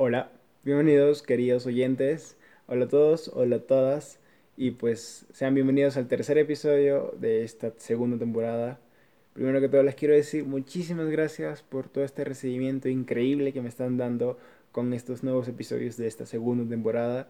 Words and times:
Hola, 0.00 0.30
bienvenidos 0.62 1.24
queridos 1.24 1.66
oyentes. 1.66 2.36
Hola 2.68 2.84
a 2.84 2.88
todos, 2.88 3.32
hola 3.34 3.56
a 3.56 3.58
todas. 3.58 4.20
Y 4.56 4.70
pues 4.70 5.26
sean 5.32 5.54
bienvenidos 5.54 5.96
al 5.96 6.06
tercer 6.06 6.38
episodio 6.38 7.12
de 7.18 7.42
esta 7.42 7.72
segunda 7.78 8.16
temporada. 8.16 8.78
Primero 9.32 9.60
que 9.60 9.68
todo 9.68 9.82
les 9.82 9.96
quiero 9.96 10.14
decir 10.14 10.44
muchísimas 10.44 11.08
gracias 11.10 11.62
por 11.62 11.88
todo 11.88 12.04
este 12.04 12.22
recibimiento 12.22 12.88
increíble 12.88 13.52
que 13.52 13.60
me 13.60 13.68
están 13.68 13.96
dando 13.96 14.38
con 14.70 14.92
estos 14.94 15.24
nuevos 15.24 15.48
episodios 15.48 15.96
de 15.96 16.06
esta 16.06 16.26
segunda 16.26 16.64
temporada, 16.68 17.28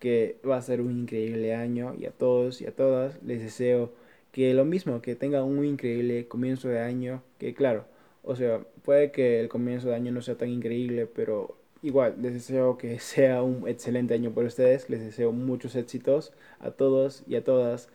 que 0.00 0.38
va 0.44 0.56
a 0.56 0.62
ser 0.62 0.80
un 0.80 0.90
increíble 1.02 1.54
año. 1.54 1.94
Y 1.96 2.06
a 2.06 2.10
todos 2.10 2.60
y 2.60 2.66
a 2.66 2.74
todas 2.74 3.22
les 3.22 3.40
deseo 3.42 3.92
que 4.32 4.52
lo 4.54 4.64
mismo, 4.64 5.02
que 5.02 5.14
tengan 5.14 5.44
un 5.44 5.64
increíble 5.64 6.26
comienzo 6.26 6.66
de 6.68 6.80
año, 6.80 7.22
que 7.38 7.54
claro, 7.54 7.84
o 8.24 8.34
sea, 8.34 8.64
puede 8.82 9.12
que 9.12 9.38
el 9.38 9.48
comienzo 9.48 9.88
de 9.90 9.94
año 9.94 10.10
no 10.10 10.20
sea 10.20 10.36
tan 10.36 10.48
increíble, 10.48 11.06
pero 11.06 11.57
igual, 11.82 12.16
les 12.20 12.34
deseo 12.34 12.78
que 12.78 12.98
sea 13.00 13.42
un 13.42 13.68
excelente 13.68 14.14
año 14.14 14.32
para 14.32 14.46
ustedes, 14.46 14.88
les 14.90 15.00
deseo 15.00 15.32
muchos 15.32 15.76
éxitos 15.76 16.32
a 16.60 16.70
todos 16.70 17.24
y 17.26 17.36
a 17.36 17.44
todas. 17.44 17.88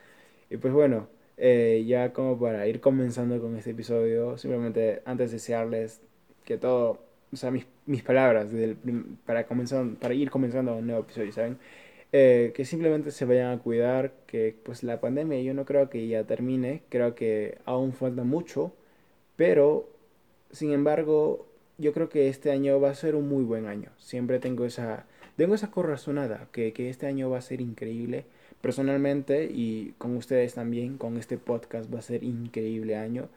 Y 0.49 0.57
pues 0.57 0.73
bueno, 0.73 1.07
eh, 1.37 1.83
ya 1.87 2.13
como 2.13 2.39
para 2.39 2.67
ir 2.67 2.79
comenzando 2.81 3.39
con 3.41 3.55
este 3.57 3.71
episodio, 3.71 4.37
simplemente 4.37 5.01
antes 5.05 5.31
de 5.31 5.37
desearles 5.37 6.01
que 6.45 6.57
todo, 6.57 6.99
o 7.31 7.35
sea, 7.35 7.51
mis, 7.51 7.65
mis 7.85 8.03
palabras 8.03 8.47
para, 9.25 9.45
comenzar, 9.47 9.85
para 9.99 10.13
ir 10.13 10.29
comenzando 10.29 10.75
un 10.75 10.87
nuevo 10.87 11.01
episodio, 11.03 11.31
¿saben? 11.31 11.57
Eh, 12.11 12.51
que 12.55 12.63
simplemente 12.65 13.11
se 13.11 13.25
vayan 13.25 13.57
a 13.57 13.59
cuidar, 13.59 14.13
que 14.27 14.55
pues 14.63 14.83
la 14.83 15.01
pandemia 15.01 15.41
yo 15.41 15.53
no 15.55 15.65
creo 15.65 15.89
que 15.89 16.07
ya 16.07 16.23
termine, 16.25 16.83
creo 16.89 17.15
que 17.15 17.57
aún 17.65 17.93
falta 17.93 18.23
mucho, 18.23 18.71
pero 19.35 19.89
sin 20.51 20.71
embargo 20.73 21.47
yo 21.77 21.93
creo 21.93 22.09
que 22.09 22.29
este 22.29 22.51
año 22.51 22.79
va 22.79 22.89
a 22.89 22.95
ser 22.95 23.15
un 23.15 23.27
muy 23.27 23.43
buen 23.43 23.65
año. 23.65 23.89
Siempre 23.97 24.39
tengo 24.39 24.65
esa, 24.65 25.05
tengo 25.37 25.55
esa 25.55 25.71
corazonada, 25.71 26.47
que, 26.51 26.73
que 26.73 26.89
este 26.89 27.07
año 27.07 27.29
va 27.29 27.39
a 27.39 27.41
ser 27.41 27.61
increíble. 27.61 28.25
Personalmente 28.61 29.45
y 29.51 29.93
con 29.97 30.15
ustedes 30.15 30.53
también, 30.53 30.97
con 30.97 31.17
este 31.17 31.37
podcast 31.37 31.93
va 31.93 31.99
a 31.99 32.01
ser 32.01 32.23
increíble 32.23 32.95
año. 32.95 33.29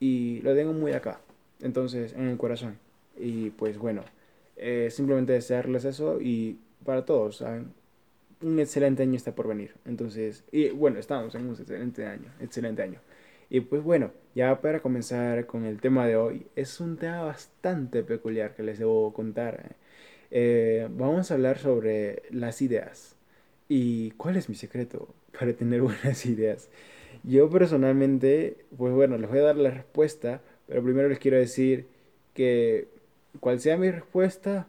Y 0.00 0.40
lo 0.42 0.54
tengo 0.54 0.72
muy 0.72 0.92
acá, 0.92 1.20
entonces, 1.60 2.12
en 2.12 2.28
el 2.28 2.36
corazón. 2.36 2.78
Y 3.16 3.50
pues 3.50 3.78
bueno, 3.78 4.02
eh, 4.56 4.88
simplemente 4.90 5.32
desearles 5.32 5.84
eso 5.84 6.20
y 6.20 6.58
para 6.84 7.04
todos, 7.04 7.38
¿saben? 7.38 7.72
Un 8.42 8.58
excelente 8.60 9.02
año 9.02 9.16
está 9.16 9.34
por 9.34 9.48
venir. 9.48 9.74
Entonces, 9.84 10.44
y 10.52 10.70
bueno, 10.70 10.98
estamos 10.98 11.34
en 11.34 11.46
un 11.46 11.54
excelente 11.54 12.06
año, 12.06 12.32
excelente 12.40 12.82
año. 12.82 13.00
Y 13.50 13.60
pues 13.60 13.82
bueno, 13.82 14.10
ya 14.38 14.60
para 14.60 14.78
comenzar 14.78 15.46
con 15.46 15.64
el 15.64 15.80
tema 15.80 16.06
de 16.06 16.14
hoy, 16.14 16.46
es 16.54 16.78
un 16.78 16.96
tema 16.96 17.22
bastante 17.22 18.04
peculiar 18.04 18.54
que 18.54 18.62
les 18.62 18.78
debo 18.78 19.12
contar. 19.12 19.74
Eh, 20.30 20.86
vamos 20.92 21.28
a 21.30 21.34
hablar 21.34 21.58
sobre 21.58 22.22
las 22.30 22.62
ideas. 22.62 23.16
¿Y 23.68 24.12
cuál 24.12 24.36
es 24.36 24.48
mi 24.48 24.54
secreto 24.54 25.12
para 25.36 25.54
tener 25.54 25.82
buenas 25.82 26.24
ideas? 26.24 26.70
Yo 27.24 27.50
personalmente, 27.50 28.58
pues 28.76 28.94
bueno, 28.94 29.18
les 29.18 29.28
voy 29.28 29.40
a 29.40 29.42
dar 29.42 29.56
la 29.56 29.70
respuesta, 29.70 30.40
pero 30.68 30.84
primero 30.84 31.08
les 31.08 31.18
quiero 31.18 31.36
decir 31.36 31.88
que 32.32 32.86
cual 33.40 33.58
sea 33.58 33.76
mi 33.76 33.90
respuesta, 33.90 34.68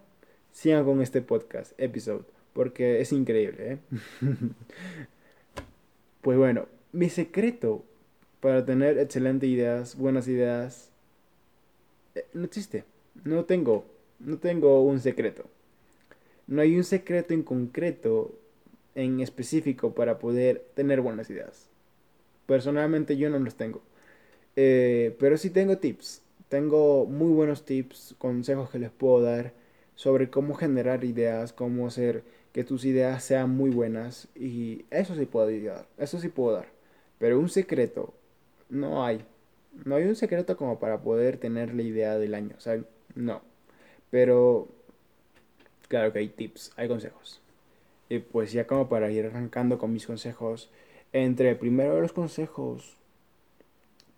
sigan 0.51 0.83
con 0.83 0.99
este 0.99 1.21
podcast, 1.21 1.79
episode, 1.79 2.25
porque 2.53 3.01
es 3.01 3.11
increíble. 3.11 3.73
¿eh? 3.73 3.77
pues 6.21 6.39
bueno, 6.39 6.65
mi 6.91 7.09
secreto 7.09 7.85
para 8.39 8.65
tener 8.65 8.97
excelentes 8.97 9.49
ideas, 9.49 9.97
buenas 9.97 10.27
ideas, 10.27 10.89
eh, 12.15 12.25
no 12.33 12.45
existe. 12.45 12.85
No 13.23 13.45
tengo, 13.45 13.85
no 14.19 14.37
tengo 14.37 14.81
un 14.83 14.99
secreto. 14.99 15.45
No 16.47 16.61
hay 16.61 16.75
un 16.77 16.83
secreto 16.83 17.33
en 17.33 17.43
concreto, 17.43 18.33
en 18.95 19.19
específico, 19.19 19.93
para 19.93 20.19
poder 20.19 20.65
tener 20.75 21.01
buenas 21.01 21.29
ideas. 21.29 21.69
Personalmente 22.45 23.17
yo 23.17 23.29
no 23.29 23.39
los 23.39 23.55
tengo. 23.55 23.81
Eh, 24.55 25.15
pero 25.19 25.37
sí 25.37 25.49
tengo 25.49 25.77
tips. 25.77 26.21
Tengo 26.49 27.05
muy 27.05 27.31
buenos 27.31 27.65
tips, 27.65 28.15
consejos 28.17 28.69
que 28.69 28.79
les 28.79 28.89
puedo 28.91 29.21
dar 29.21 29.53
sobre 29.95 30.29
cómo 30.29 30.55
generar 30.55 31.03
ideas, 31.03 31.53
cómo 31.53 31.87
hacer 31.87 32.23
que 32.53 32.63
tus 32.63 32.85
ideas 32.85 33.23
sean 33.23 33.51
muy 33.51 33.69
buenas. 33.69 34.27
Y 34.35 34.85
eso 34.91 35.15
sí 35.15 35.25
puedo 35.25 35.47
dar. 35.47 35.87
Eso 35.97 36.19
sí 36.19 36.29
puedo 36.29 36.55
dar. 36.55 36.67
Pero 37.19 37.39
un 37.39 37.49
secreto 37.49 38.13
no 38.69 39.05
hay. 39.05 39.25
No 39.85 39.95
hay 39.95 40.05
un 40.05 40.15
secreto 40.15 40.57
como 40.57 40.79
para 40.79 41.01
poder 41.01 41.37
tener 41.37 41.73
la 41.73 41.83
idea 41.83 42.17
del 42.17 42.33
año, 42.33 42.55
o 42.57 42.83
no. 43.15 43.41
Pero, 44.09 44.67
claro 45.87 46.11
que 46.13 46.19
hay 46.19 46.29
tips, 46.29 46.71
hay 46.75 46.87
consejos. 46.87 47.41
Y 48.09 48.19
pues 48.19 48.51
ya 48.51 48.65
como 48.65 48.89
para 48.89 49.11
ir 49.11 49.25
arrancando 49.25 49.77
con 49.77 49.93
mis 49.93 50.07
consejos, 50.07 50.69
entre 51.13 51.55
primero 51.55 52.01
los 52.01 52.13
consejos, 52.13 52.97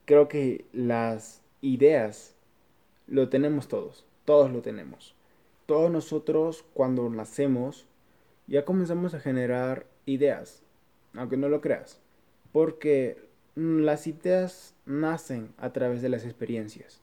creo 0.06 0.28
que 0.28 0.66
las 0.74 1.42
ideas 1.62 2.34
lo 3.08 3.30
tenemos 3.30 3.68
todos, 3.68 4.06
todos 4.26 4.52
lo 4.52 4.62
tenemos. 4.62 5.14
Todos 5.66 5.92
nosotros 5.92 6.66
cuando 6.74 7.10
nacemos 7.10 7.86
ya 8.48 8.66
comenzamos 8.66 9.14
a 9.14 9.20
generar 9.20 9.86
ideas, 10.06 10.64
aunque 11.14 11.38
no 11.38 11.50
lo 11.50 11.62
creas. 11.62 12.00
Porque 12.52 13.18
las 13.56 14.08
ideas 14.08 14.76
nacen 14.86 15.50
a 15.58 15.72
través 15.72 16.02
de 16.02 16.10
las 16.10 16.26
experiencias. 16.26 17.02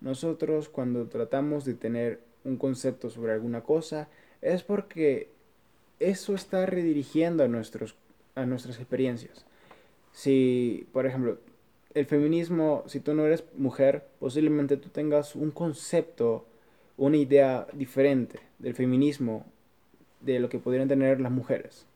Nosotros 0.00 0.68
cuando 0.68 1.06
tratamos 1.06 1.64
de 1.64 1.74
tener 1.74 2.20
un 2.44 2.56
concepto 2.56 3.10
sobre 3.10 3.32
alguna 3.32 3.62
cosa 3.62 4.08
es 4.42 4.62
porque 4.62 5.30
eso 6.00 6.34
está 6.34 6.66
redirigiendo 6.66 7.44
a, 7.44 7.48
nuestros, 7.48 7.96
a 8.34 8.44
nuestras 8.44 8.78
experiencias. 8.78 9.46
Si, 10.12 10.86
por 10.92 11.06
ejemplo, 11.06 11.38
el 11.94 12.06
feminismo, 12.06 12.84
si 12.86 13.00
tú 13.00 13.14
no 13.14 13.24
eres 13.24 13.44
mujer, 13.56 14.04
posiblemente 14.18 14.76
tú 14.76 14.88
tengas 14.88 15.34
un 15.36 15.50
concepto, 15.50 16.44
una 16.96 17.16
idea 17.16 17.66
diferente 17.72 18.40
del 18.58 18.74
feminismo 18.74 19.46
de 20.20 20.40
lo 20.40 20.48
que 20.48 20.58
podrían 20.58 20.88
tener 20.88 21.20
las 21.20 21.32
mujeres 21.32 21.86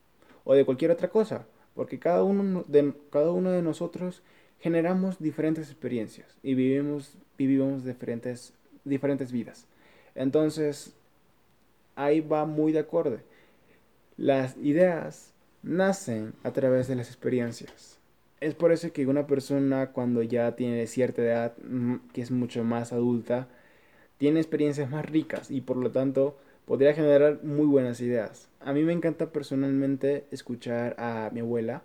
o 0.44 0.54
de 0.54 0.64
cualquier 0.64 0.90
otra 0.90 1.08
cosa. 1.08 1.46
Porque 1.78 2.00
cada 2.00 2.24
uno 2.24 2.64
de, 2.66 2.92
cada 3.08 3.30
uno 3.30 3.52
de 3.52 3.62
nosotros 3.62 4.20
generamos 4.58 5.20
diferentes 5.20 5.70
experiencias 5.70 6.36
y 6.42 6.54
vivimos, 6.54 7.16
vivimos 7.38 7.84
diferentes, 7.84 8.52
diferentes 8.82 9.30
vidas. 9.30 9.68
Entonces, 10.16 10.92
ahí 11.94 12.18
va 12.18 12.46
muy 12.46 12.72
de 12.72 12.80
acuerdo. 12.80 13.20
Las 14.16 14.56
ideas 14.56 15.32
nacen 15.62 16.32
a 16.42 16.50
través 16.50 16.88
de 16.88 16.96
las 16.96 17.06
experiencias. 17.06 18.00
Es 18.40 18.54
por 18.54 18.72
eso 18.72 18.92
que 18.92 19.06
una 19.06 19.28
persona 19.28 19.92
cuando 19.92 20.24
ya 20.24 20.56
tiene 20.56 20.84
cierta 20.88 21.22
edad, 21.22 21.54
que 22.12 22.22
es 22.22 22.32
mucho 22.32 22.64
más 22.64 22.92
adulta, 22.92 23.46
tiene 24.16 24.40
experiencias 24.40 24.90
más 24.90 25.08
ricas 25.08 25.48
y 25.48 25.60
por 25.60 25.76
lo 25.76 25.92
tanto 25.92 26.38
podría 26.68 26.92
generar 26.92 27.42
muy 27.42 27.64
buenas 27.64 27.98
ideas. 28.02 28.50
A 28.60 28.74
mí 28.74 28.82
me 28.82 28.92
encanta 28.92 29.32
personalmente 29.32 30.26
escuchar 30.30 30.94
a 30.98 31.30
mi 31.32 31.40
abuela 31.40 31.82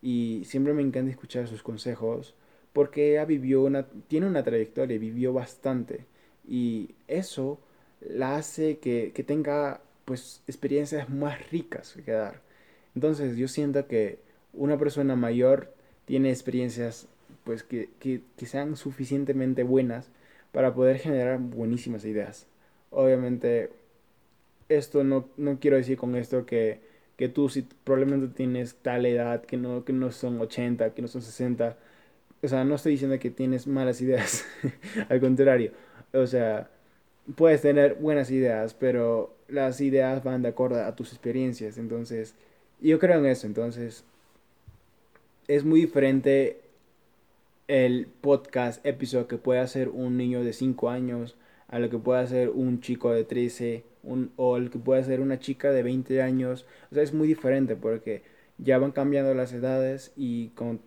y 0.00 0.42
siempre 0.46 0.72
me 0.72 0.80
encanta 0.80 1.10
escuchar 1.10 1.46
sus 1.48 1.62
consejos 1.62 2.34
porque 2.72 3.10
ella 3.10 3.26
vivió 3.26 3.62
una, 3.62 3.86
tiene 4.08 4.26
una 4.26 4.42
trayectoria, 4.42 4.98
vivió 4.98 5.34
bastante 5.34 6.06
y 6.48 6.94
eso 7.08 7.60
la 8.00 8.36
hace 8.36 8.78
que, 8.78 9.12
tenga 9.26 9.82
pues 10.06 10.42
experiencias 10.46 11.10
más 11.10 11.50
ricas 11.50 11.94
que 12.02 12.12
dar. 12.12 12.40
Entonces 12.94 13.36
yo 13.36 13.48
siento 13.48 13.86
que 13.86 14.18
una 14.54 14.78
persona 14.78 15.14
mayor 15.14 15.74
tiene 16.06 16.30
experiencias 16.30 17.06
pues 17.44 17.62
que, 17.64 17.90
que 18.00 18.46
sean 18.46 18.76
suficientemente 18.76 19.62
buenas 19.62 20.08
para 20.52 20.72
poder 20.74 20.96
generar 20.98 21.38
buenísimas 21.38 22.06
ideas. 22.06 22.46
Obviamente 22.90 23.81
esto 24.76 25.04
no, 25.04 25.28
no 25.36 25.58
quiero 25.60 25.76
decir 25.76 25.96
con 25.96 26.16
esto 26.16 26.46
que, 26.46 26.80
que 27.16 27.28
tú 27.28 27.48
si 27.48 27.62
probablemente 27.84 28.34
tienes 28.34 28.76
tal 28.76 29.06
edad, 29.06 29.42
que 29.42 29.56
no, 29.56 29.84
que 29.84 29.92
no 29.92 30.10
son 30.10 30.40
80, 30.40 30.94
que 30.94 31.02
no 31.02 31.08
son 31.08 31.22
60. 31.22 31.76
O 32.42 32.48
sea, 32.48 32.64
no 32.64 32.74
estoy 32.74 32.92
diciendo 32.92 33.18
que 33.18 33.30
tienes 33.30 33.66
malas 33.66 34.00
ideas. 34.00 34.44
Al 35.08 35.20
contrario. 35.20 35.72
O 36.12 36.26
sea, 36.26 36.70
puedes 37.36 37.62
tener 37.62 37.94
buenas 37.94 38.30
ideas, 38.30 38.74
pero 38.74 39.34
las 39.48 39.80
ideas 39.80 40.24
van 40.24 40.42
de 40.42 40.48
acuerdo 40.48 40.82
a 40.82 40.96
tus 40.96 41.12
experiencias. 41.12 41.78
Entonces, 41.78 42.34
yo 42.80 42.98
creo 42.98 43.18
en 43.18 43.26
eso. 43.26 43.46
Entonces, 43.46 44.04
es 45.48 45.64
muy 45.64 45.82
diferente 45.82 46.60
el 47.68 48.06
podcast 48.20 48.84
episodio 48.84 49.28
que 49.28 49.38
puede 49.38 49.60
hacer 49.60 49.88
un 49.88 50.16
niño 50.16 50.42
de 50.44 50.52
5 50.52 50.90
años 50.90 51.36
a 51.68 51.78
lo 51.78 51.88
que 51.88 51.98
puede 51.98 52.20
hacer 52.20 52.50
un 52.50 52.80
chico 52.80 53.12
de 53.12 53.24
13 53.24 53.84
un, 54.02 54.32
o 54.36 54.56
el 54.56 54.70
que 54.70 54.78
puede 54.78 55.04
ser 55.04 55.20
una 55.20 55.38
chica 55.38 55.70
de 55.70 55.82
20 55.82 56.22
años. 56.22 56.66
O 56.90 56.94
sea, 56.94 57.02
es 57.02 57.12
muy 57.12 57.28
diferente 57.28 57.76
porque 57.76 58.22
ya 58.58 58.78
van 58.78 58.92
cambiando 58.92 59.34
las 59.34 59.52
edades 59.52 60.12
y 60.16 60.48
con, 60.50 60.80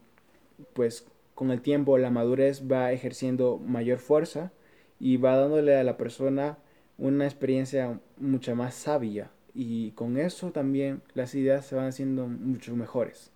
pues, 0.74 1.08
con 1.34 1.52
el 1.52 1.62
tiempo 1.62 1.98
la 1.98 2.12
madurez 2.12 2.64
va 2.72 2.92
ejerciendo 2.92 3.58
mayor 3.58 4.00
fuerza 4.00 4.52
y 5.00 5.18
va 5.18 5.36
dándole 5.36 5.76
a 5.76 5.84
la 5.84 5.98
persona 5.98 6.58
una 6.98 7.26
experiencia 7.26 8.00
mucho 8.18 8.56
más 8.56 8.76
sabia 8.76 9.32
y 9.54 9.92
con 9.92 10.18
eso 10.18 10.52
también 10.52 11.02
las 11.14 11.34
ideas 11.34 11.66
se 11.66 11.76
van 11.76 11.88
haciendo 11.88 12.28
mucho 12.28 12.76
mejores. 12.76 13.32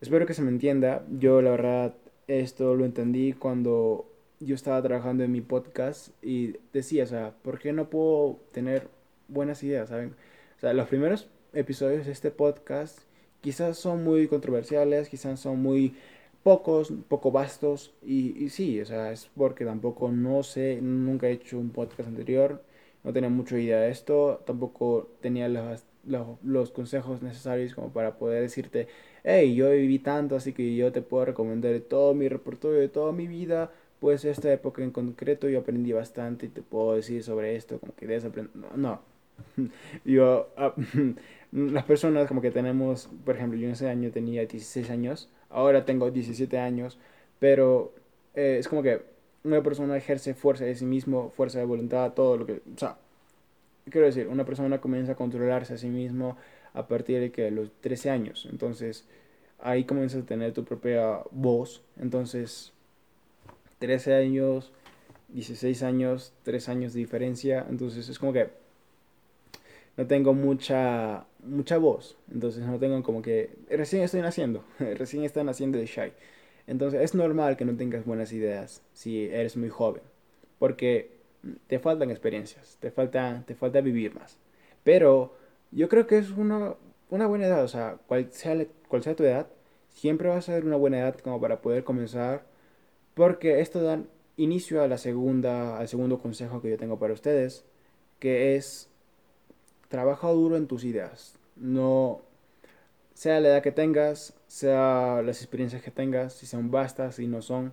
Espero 0.00 0.26
que 0.26 0.34
se 0.34 0.42
me 0.42 0.50
entienda. 0.50 1.04
Yo 1.10 1.42
la 1.42 1.50
verdad 1.50 1.94
esto 2.26 2.74
lo 2.74 2.84
entendí 2.84 3.34
cuando 3.34 4.06
yo 4.44 4.54
estaba 4.54 4.82
trabajando 4.82 5.24
en 5.24 5.32
mi 5.32 5.40
podcast 5.40 6.10
y 6.22 6.56
decía, 6.72 7.04
o 7.04 7.06
sea, 7.06 7.34
¿por 7.42 7.58
qué 7.58 7.72
no 7.72 7.90
puedo 7.90 8.40
tener 8.52 8.88
buenas 9.28 9.62
ideas, 9.62 9.88
saben? 9.88 10.14
O 10.56 10.60
sea, 10.60 10.72
los 10.72 10.88
primeros 10.88 11.28
episodios 11.52 12.06
de 12.06 12.12
este 12.12 12.30
podcast 12.30 13.00
quizás 13.40 13.78
son 13.78 14.04
muy 14.04 14.28
controversiales, 14.28 15.08
quizás 15.08 15.40
son 15.40 15.60
muy 15.62 15.94
pocos, 16.42 16.92
poco 17.08 17.30
vastos 17.32 17.94
y, 18.02 18.48
sí, 18.50 18.80
o 18.80 18.86
sea, 18.86 19.12
es 19.12 19.30
porque 19.36 19.64
tampoco 19.64 20.10
no 20.10 20.42
sé, 20.42 20.78
nunca 20.82 21.28
he 21.28 21.32
hecho 21.32 21.58
un 21.58 21.70
podcast 21.70 22.08
anterior, 22.08 22.62
no 23.02 23.12
tenía 23.12 23.30
mucha 23.30 23.58
idea 23.58 23.80
de 23.80 23.90
esto, 23.90 24.42
tampoco 24.46 25.08
tenía 25.20 25.48
los, 25.48 25.84
los 26.42 26.70
consejos 26.70 27.22
necesarios 27.22 27.74
como 27.74 27.92
para 27.92 28.18
poder 28.18 28.42
decirte, 28.42 28.88
hey, 29.24 29.54
yo 29.54 29.70
viví 29.70 29.98
tanto, 29.98 30.36
así 30.36 30.52
que 30.52 30.76
yo 30.76 30.92
te 30.92 31.02
puedo 31.02 31.24
recomendar 31.26 31.78
todo 31.80 32.14
mi 32.14 32.28
repertorio 32.28 32.80
de 32.80 32.88
toda 32.88 33.12
mi 33.12 33.26
vida, 33.26 33.72
pues 34.00 34.24
esta 34.24 34.52
época 34.52 34.82
en 34.82 34.90
concreto 34.90 35.48
yo 35.48 35.60
aprendí 35.60 35.92
bastante 35.92 36.46
y 36.46 36.48
te 36.48 36.62
puedo 36.62 36.94
decir 36.94 37.22
sobre 37.22 37.56
esto, 37.56 37.78
como 37.78 37.94
que 37.94 38.06
debes 38.06 38.24
aprender, 38.24 38.54
no, 38.76 39.00
yo, 40.04 40.48
ah, 40.56 40.74
las 41.52 41.84
personas 41.84 42.28
como 42.28 42.40
que 42.40 42.50
tenemos, 42.50 43.08
por 43.24 43.36
ejemplo, 43.36 43.58
yo 43.58 43.66
en 43.66 43.72
ese 43.72 43.88
año 43.88 44.10
tenía 44.10 44.42
16 44.42 44.90
años, 44.90 45.28
ahora 45.50 45.84
tengo 45.84 46.10
17 46.10 46.58
años, 46.58 46.98
pero 47.38 47.94
eh, 48.34 48.56
es 48.58 48.68
como 48.68 48.82
que 48.82 49.02
una 49.44 49.62
persona 49.62 49.96
ejerce 49.96 50.34
fuerza 50.34 50.64
de 50.64 50.74
sí 50.74 50.84
mismo, 50.84 51.30
fuerza 51.30 51.58
de 51.58 51.64
voluntad, 51.64 52.12
todo 52.12 52.36
lo 52.38 52.46
que, 52.46 52.54
o 52.74 52.78
sea, 52.78 52.98
quiero 53.90 54.06
decir, 54.06 54.28
una 54.28 54.44
persona 54.44 54.80
comienza 54.80 55.12
a 55.12 55.16
controlarse 55.16 55.74
a 55.74 55.78
sí 55.78 55.88
mismo 55.88 56.36
a 56.72 56.88
partir 56.88 57.20
de 57.20 57.30
que 57.30 57.50
los 57.50 57.70
13 57.80 58.10
años, 58.10 58.48
entonces 58.50 59.06
ahí 59.60 59.84
comienzas 59.84 60.22
a 60.22 60.26
tener 60.26 60.52
tu 60.52 60.64
propia 60.64 61.20
voz, 61.30 61.82
entonces 61.98 62.73
13 63.78 64.14
años, 64.14 64.72
16 65.28 65.82
años, 65.82 66.32
3 66.42 66.68
años 66.68 66.92
de 66.94 67.00
diferencia, 67.00 67.66
entonces 67.68 68.08
es 68.08 68.18
como 68.18 68.32
que 68.32 68.48
no 69.96 70.06
tengo 70.06 70.34
mucha 70.34 71.26
mucha 71.44 71.78
voz, 71.78 72.16
entonces 72.32 72.64
no 72.64 72.78
tengo 72.78 73.02
como 73.02 73.22
que 73.22 73.50
recién 73.68 74.02
estoy 74.02 74.22
naciendo, 74.22 74.64
recién 74.78 75.24
están 75.24 75.46
naciendo 75.46 75.78
de 75.78 75.86
Shy. 75.86 76.12
Entonces 76.66 77.02
es 77.02 77.14
normal 77.14 77.56
que 77.56 77.64
no 77.64 77.76
tengas 77.76 78.04
buenas 78.06 78.32
ideas 78.32 78.82
si 78.94 79.26
eres 79.26 79.56
muy 79.56 79.68
joven, 79.68 80.02
porque 80.58 81.10
te 81.66 81.78
faltan 81.78 82.10
experiencias, 82.10 82.78
te 82.80 82.90
falta, 82.90 83.44
te 83.46 83.54
falta 83.54 83.80
vivir 83.80 84.14
más. 84.14 84.38
Pero 84.82 85.36
yo 85.70 85.88
creo 85.88 86.06
que 86.06 86.18
es 86.18 86.30
una, 86.30 86.74
una 87.10 87.26
buena 87.26 87.46
edad, 87.46 87.64
o 87.64 87.68
sea, 87.68 87.98
cual 88.06 88.28
sea, 88.30 88.66
cual 88.88 89.02
sea 89.02 89.14
tu 89.14 89.24
edad, 89.24 89.46
siempre 89.90 90.28
va 90.28 90.36
a 90.36 90.42
ser 90.42 90.64
una 90.64 90.76
buena 90.76 90.98
edad 91.00 91.16
como 91.18 91.40
para 91.40 91.60
poder 91.60 91.84
comenzar, 91.84 92.44
porque 93.14 93.60
esto 93.60 93.82
da 93.82 94.02
inicio 94.36 94.82
a 94.82 94.88
la 94.88 94.98
segunda, 94.98 95.78
al 95.78 95.88
segundo 95.88 96.18
consejo 96.18 96.60
que 96.60 96.70
yo 96.70 96.76
tengo 96.76 96.98
para 96.98 97.14
ustedes, 97.14 97.64
que 98.18 98.56
es 98.56 98.88
trabaja 99.88 100.28
duro 100.30 100.56
en 100.56 100.66
tus 100.66 100.84
ideas. 100.84 101.38
No, 101.56 102.20
sea 103.14 103.40
la 103.40 103.48
edad 103.48 103.62
que 103.62 103.72
tengas, 103.72 104.34
sea 104.48 105.22
las 105.24 105.40
experiencias 105.40 105.82
que 105.82 105.90
tengas, 105.90 106.34
si 106.34 106.46
son 106.46 106.70
vastas, 106.70 107.16
si 107.16 107.26
no 107.28 107.42
son. 107.42 107.72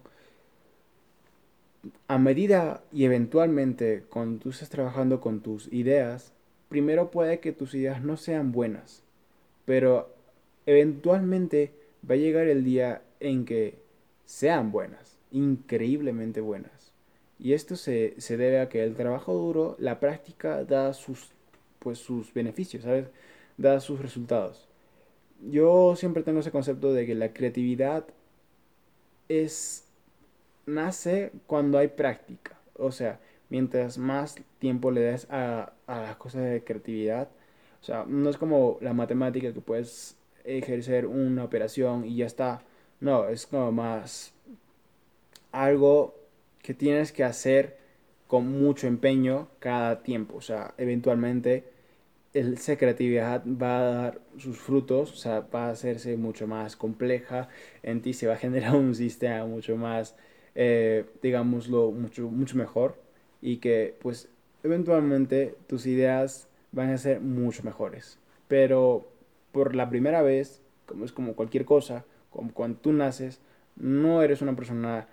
A 2.08 2.20
medida 2.20 2.84
y 2.92 3.06
eventualmente 3.06 4.04
cuando 4.10 4.40
tú 4.40 4.50
estés 4.52 4.70
trabajando 4.70 5.20
con 5.20 5.42
tus 5.42 5.68
ideas, 5.74 6.32
primero 6.70 7.10
puede 7.10 7.40
que 7.40 7.54
tus 7.54 7.74
ideas 7.74 8.04
no 8.04 8.18
sean 8.18 8.52
buenas, 8.52 9.04
pero 9.66 10.14
eventualmente 10.68 11.72
va 12.08 12.14
a 12.14 12.18
llegar 12.18 12.48
el 12.48 12.64
día 12.64 13.02
en 13.20 13.46
que 13.46 13.80
sean 14.26 14.72
buenas, 14.72 15.01
increíblemente 15.32 16.42
buenas. 16.42 16.92
Y 17.40 17.54
esto 17.54 17.76
se, 17.76 18.16
se 18.20 18.38
debe 18.38 18.60
a 18.60 18.70
que 18.70 18.84
el 18.84 18.96
trabajo 18.96 19.34
duro, 19.34 19.76
la 19.80 20.00
práctica 20.00 20.64
da 20.64 20.94
sus 20.94 21.32
pues 21.82 22.00
sus 22.00 22.34
beneficios, 22.34 22.84
¿sabes? 22.84 23.08
Da 23.58 23.80
sus 23.80 24.00
resultados. 24.00 24.68
Yo 25.50 25.96
siempre 25.96 26.24
tengo 26.24 26.42
ese 26.42 26.52
concepto 26.52 26.94
de 26.94 27.08
que 27.08 27.16
la 27.16 27.34
creatividad 27.34 28.06
es 29.30 29.88
nace 30.66 31.32
cuando 31.48 31.78
hay 31.80 31.88
práctica. 31.90 32.60
O 32.78 32.92
sea, 32.92 33.20
mientras 33.50 33.98
más 33.98 34.36
tiempo 34.60 34.92
le 34.92 35.02
des 35.02 35.28
a, 35.32 35.74
a 35.88 36.02
las 36.02 36.16
cosas 36.18 36.44
de 36.44 36.64
creatividad, 36.64 37.30
o 37.82 37.84
sea, 37.84 38.06
no 38.08 38.30
es 38.30 38.38
como 38.38 38.78
la 38.82 38.94
matemática 38.94 39.54
que 39.54 39.62
puedes 39.62 40.18
ejercer 40.44 41.08
una 41.08 41.44
operación 41.44 42.06
y 42.06 42.18
ya 42.18 42.26
está. 42.28 42.62
No, 43.00 43.28
es 43.30 43.48
como 43.48 43.72
más 43.72 44.34
algo 45.52 46.16
que 46.62 46.74
tienes 46.74 47.12
que 47.12 47.24
hacer 47.24 47.78
con 48.28 48.48
mucho 48.48 48.88
empeño 48.88 49.50
cada 49.60 50.04
tiempo. 50.04 50.38
O 50.38 50.42
sea, 50.42 50.74
eventualmente 50.78 51.66
esa 52.34 52.78
creatividad 52.78 53.44
va 53.46 53.80
a 53.80 53.82
dar 53.82 54.22
sus 54.38 54.58
frutos, 54.58 55.12
o 55.12 55.16
sea, 55.16 55.42
va 55.54 55.68
a 55.68 55.72
hacerse 55.72 56.16
mucho 56.18 56.48
más 56.48 56.76
compleja, 56.76 57.50
en 57.84 58.02
ti 58.02 58.14
se 58.14 58.28
va 58.28 58.36
a 58.36 58.38
generar 58.38 58.76
un 58.76 58.96
sistema 58.96 59.46
mucho 59.46 59.76
más, 59.76 60.16
eh, 60.56 61.06
digámoslo, 61.22 61.92
mucho, 61.92 62.30
mucho 62.30 62.58
mejor 62.58 62.96
y 63.42 63.58
que 63.58 63.96
pues 64.02 64.30
eventualmente 64.64 65.56
tus 65.68 65.86
ideas 65.86 66.48
van 66.72 66.92
a 66.92 66.98
ser 66.98 67.20
mucho 67.22 67.64
mejores. 67.64 68.18
Pero 68.48 69.08
por 69.52 69.76
la 69.76 69.90
primera 69.90 70.22
vez, 70.22 70.62
como 70.86 71.06
es 71.06 71.12
como 71.12 71.36
cualquier 71.36 71.66
cosa, 71.66 72.06
como 72.30 72.54
cuando 72.54 72.80
tú 72.80 72.94
naces, 72.94 73.42
no 73.76 74.22
eres 74.24 74.42
una 74.42 74.56
persona 74.56 75.08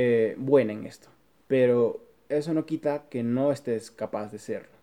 eh, 0.00 0.36
buena 0.38 0.72
en 0.72 0.86
esto. 0.86 1.08
Pero 1.48 2.00
eso 2.28 2.54
no 2.54 2.66
quita 2.66 3.06
que 3.10 3.24
no 3.24 3.50
estés 3.50 3.90
capaz 3.90 4.30
de 4.30 4.38
serlo. 4.38 4.76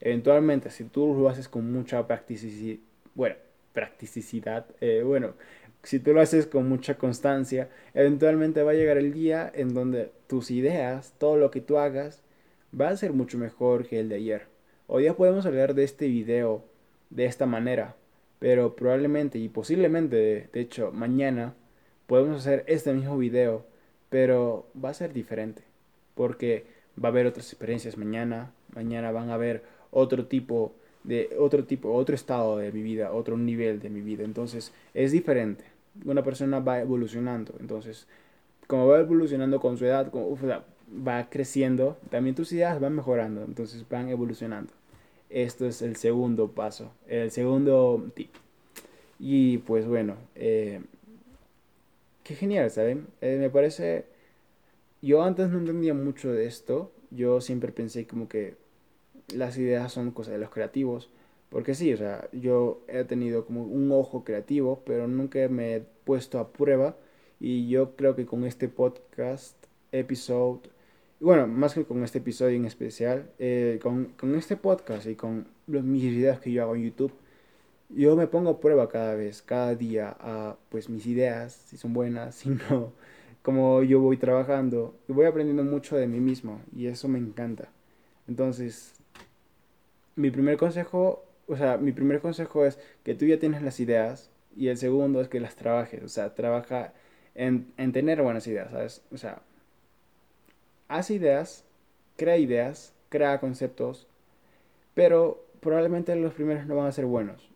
Eventualmente, 0.00 0.70
si 0.70 0.84
tú 0.84 1.12
lo 1.18 1.28
haces 1.28 1.48
con 1.48 1.72
mucha 1.72 2.06
practicidad, 2.06 2.78
bueno, 3.16 3.34
practicidad, 3.72 4.66
eh, 4.80 5.02
bueno, 5.04 5.34
si 5.82 5.98
tú 5.98 6.12
lo 6.12 6.20
haces 6.20 6.46
con 6.46 6.68
mucha 6.68 6.96
constancia, 6.98 7.68
eventualmente 7.94 8.62
va 8.62 8.70
a 8.70 8.74
llegar 8.74 8.96
el 8.96 9.12
día 9.12 9.50
en 9.52 9.74
donde 9.74 10.12
tus 10.28 10.52
ideas, 10.52 11.14
todo 11.18 11.36
lo 11.36 11.50
que 11.50 11.60
tú 11.60 11.78
hagas, 11.78 12.22
va 12.78 12.90
a 12.90 12.96
ser 12.96 13.12
mucho 13.12 13.38
mejor 13.38 13.88
que 13.88 13.98
el 13.98 14.08
de 14.08 14.16
ayer. 14.16 14.46
Hoy 14.86 15.02
día 15.02 15.16
podemos 15.16 15.46
hablar 15.46 15.74
de 15.74 15.82
este 15.82 16.06
video 16.06 16.64
de 17.10 17.24
esta 17.24 17.46
manera, 17.46 17.96
pero 18.38 18.76
probablemente 18.76 19.40
y 19.40 19.48
posiblemente, 19.48 20.48
de 20.52 20.60
hecho, 20.60 20.92
mañana 20.92 21.54
podemos 22.06 22.38
hacer 22.38 22.62
este 22.68 22.92
mismo 22.92 23.18
video, 23.18 23.66
pero 24.10 24.66
va 24.82 24.90
a 24.90 24.94
ser 24.94 25.12
diferente, 25.12 25.62
porque 26.14 26.66
va 27.02 27.08
a 27.08 27.12
haber 27.12 27.26
otras 27.26 27.46
experiencias 27.46 27.96
mañana, 27.96 28.52
mañana 28.74 29.10
van 29.12 29.30
a 29.30 29.34
haber 29.34 29.62
otro 29.90 30.26
tipo 30.26 30.74
de 31.04 31.34
otro 31.38 31.64
tipo, 31.64 31.92
otro 31.92 32.14
estado 32.14 32.58
de 32.58 32.72
mi 32.72 32.82
vida, 32.82 33.12
otro 33.12 33.36
nivel 33.36 33.80
de 33.80 33.90
mi 33.90 34.00
vida. 34.00 34.24
Entonces, 34.24 34.72
es 34.94 35.12
diferente. 35.12 35.64
Una 36.04 36.22
persona 36.22 36.60
va 36.60 36.80
evolucionando. 36.80 37.54
Entonces, 37.60 38.06
como 38.66 38.86
va 38.86 39.00
evolucionando 39.00 39.60
con 39.60 39.78
su 39.78 39.86
edad, 39.86 40.10
como, 40.10 40.36
va 41.06 41.28
creciendo, 41.30 41.96
también 42.10 42.34
tus 42.34 42.52
ideas 42.52 42.80
van 42.80 42.94
mejorando. 42.94 43.44
Entonces, 43.44 43.84
van 43.88 44.08
evolucionando. 44.08 44.72
Esto 45.30 45.66
es 45.66 45.80
el 45.80 45.96
segundo 45.96 46.50
paso, 46.50 46.92
el 47.06 47.30
segundo 47.30 48.10
tip. 48.14 48.30
Y 49.18 49.58
pues 49.58 49.86
bueno, 49.86 50.16
eh, 50.34 50.80
genial, 52.34 52.70
¿saben? 52.70 53.06
Eh, 53.20 53.36
me 53.38 53.50
parece, 53.50 54.06
yo 55.02 55.22
antes 55.22 55.48
no 55.50 55.58
entendía 55.58 55.94
mucho 55.94 56.32
de 56.32 56.46
esto. 56.46 56.92
Yo 57.10 57.40
siempre 57.40 57.72
pensé 57.72 58.06
como 58.06 58.28
que 58.28 58.54
las 59.34 59.58
ideas 59.58 59.92
son 59.92 60.10
cosas 60.12 60.34
de 60.34 60.38
los 60.38 60.50
creativos. 60.50 61.10
Porque 61.50 61.74
sí, 61.74 61.92
o 61.92 61.96
sea, 61.96 62.28
yo 62.32 62.82
he 62.88 63.04
tenido 63.04 63.44
como 63.44 63.64
un 63.64 63.90
ojo 63.92 64.24
creativo, 64.24 64.82
pero 64.86 65.08
nunca 65.08 65.48
me 65.48 65.76
he 65.76 65.80
puesto 66.04 66.38
a 66.38 66.52
prueba. 66.52 66.96
Y 67.40 67.68
yo 67.68 67.96
creo 67.96 68.14
que 68.16 68.26
con 68.26 68.44
este 68.44 68.68
podcast, 68.68 69.56
episodio, 69.92 70.60
bueno, 71.20 71.46
más 71.46 71.74
que 71.74 71.84
con 71.84 72.02
este 72.04 72.18
episodio 72.18 72.56
en 72.56 72.64
especial, 72.66 73.30
eh, 73.38 73.78
con, 73.82 74.06
con, 74.18 74.34
este 74.36 74.56
podcast 74.56 75.06
y 75.06 75.16
con 75.16 75.46
los, 75.66 75.84
mis 75.84 76.04
videos 76.04 76.40
que 76.40 76.52
yo 76.52 76.62
hago 76.62 76.76
en 76.76 76.84
YouTube, 76.84 77.12
yo 77.94 78.16
me 78.16 78.26
pongo 78.26 78.50
a 78.50 78.60
prueba 78.60 78.88
cada 78.88 79.14
vez, 79.14 79.42
cada 79.42 79.74
día, 79.74 80.16
a 80.20 80.56
pues 80.70 80.88
mis 80.88 81.06
ideas, 81.06 81.52
si 81.52 81.76
son 81.76 81.92
buenas, 81.92 82.34
si 82.36 82.50
no, 82.50 82.92
como 83.42 83.82
yo 83.82 84.00
voy 84.00 84.16
trabajando, 84.16 84.94
y 85.08 85.12
voy 85.12 85.26
aprendiendo 85.26 85.64
mucho 85.64 85.96
de 85.96 86.06
mí 86.06 86.20
mismo, 86.20 86.60
y 86.74 86.86
eso 86.86 87.08
me 87.08 87.18
encanta. 87.18 87.68
Entonces, 88.28 88.94
mi 90.16 90.30
primer 90.30 90.56
consejo, 90.56 91.24
o 91.48 91.56
sea, 91.56 91.76
mi 91.78 91.92
primer 91.92 92.20
consejo 92.20 92.66
es 92.66 92.78
que 93.04 93.14
tú 93.14 93.26
ya 93.26 93.38
tienes 93.38 93.62
las 93.62 93.80
ideas 93.80 94.30
y 94.56 94.68
el 94.68 94.76
segundo 94.76 95.20
es 95.20 95.28
que 95.28 95.40
las 95.40 95.56
trabajes, 95.56 96.02
o 96.02 96.08
sea, 96.08 96.34
trabaja 96.34 96.92
en, 97.34 97.72
tener 97.92 98.22
buenas 98.22 98.46
ideas, 98.46 98.70
¿sabes? 98.70 99.02
O 99.12 99.16
sea, 99.18 99.42
haz 100.88 101.10
ideas, 101.10 101.64
crea 102.16 102.36
ideas 102.38 102.92
crea 103.10 103.40
conceptos, 103.40 104.06
pero 104.94 105.44
probablemente 105.60 106.16
los 106.16 106.32
primeros 106.32 106.66
no 106.66 106.76
van 106.76 106.86
a 106.86 106.92
ser 106.92 107.04
buenos. 107.04 107.50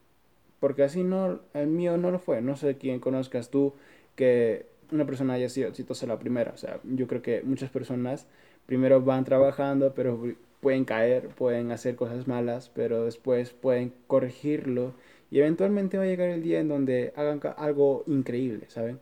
Porque 0.64 0.82
así 0.82 1.04
no, 1.04 1.40
el 1.52 1.66
mío 1.66 1.98
no 1.98 2.10
lo 2.10 2.18
fue. 2.18 2.40
No 2.40 2.56
sé 2.56 2.78
quién 2.78 2.98
conozcas 2.98 3.50
tú 3.50 3.74
que 4.16 4.64
una 4.90 5.04
persona 5.04 5.34
haya 5.34 5.50
sido 5.50 5.68
exitosa 5.68 6.06
la 6.06 6.18
primera. 6.18 6.52
O 6.54 6.56
sea, 6.56 6.80
yo 6.84 7.06
creo 7.06 7.20
que 7.20 7.42
muchas 7.42 7.68
personas 7.68 8.26
primero 8.64 9.02
van 9.02 9.26
trabajando, 9.26 9.92
pero 9.94 10.18
pueden 10.60 10.86
caer, 10.86 11.28
pueden 11.28 11.70
hacer 11.70 11.96
cosas 11.96 12.26
malas, 12.28 12.70
pero 12.74 13.04
después 13.04 13.50
pueden 13.52 13.92
corregirlo 14.06 14.94
y 15.30 15.40
eventualmente 15.40 15.98
va 15.98 16.04
a 16.04 16.06
llegar 16.06 16.30
el 16.30 16.42
día 16.42 16.60
en 16.60 16.68
donde 16.68 17.12
hagan 17.14 17.42
algo 17.58 18.02
increíble, 18.06 18.64
¿saben? 18.68 18.98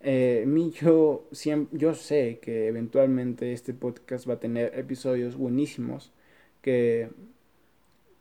Eh, 0.00 0.44
yo, 0.82 1.28
yo 1.70 1.94
sé 1.94 2.40
que 2.42 2.66
eventualmente 2.66 3.52
este 3.52 3.74
podcast 3.74 4.28
va 4.28 4.34
a 4.34 4.40
tener 4.40 4.76
episodios 4.76 5.36
buenísimos 5.36 6.10
que, 6.62 7.10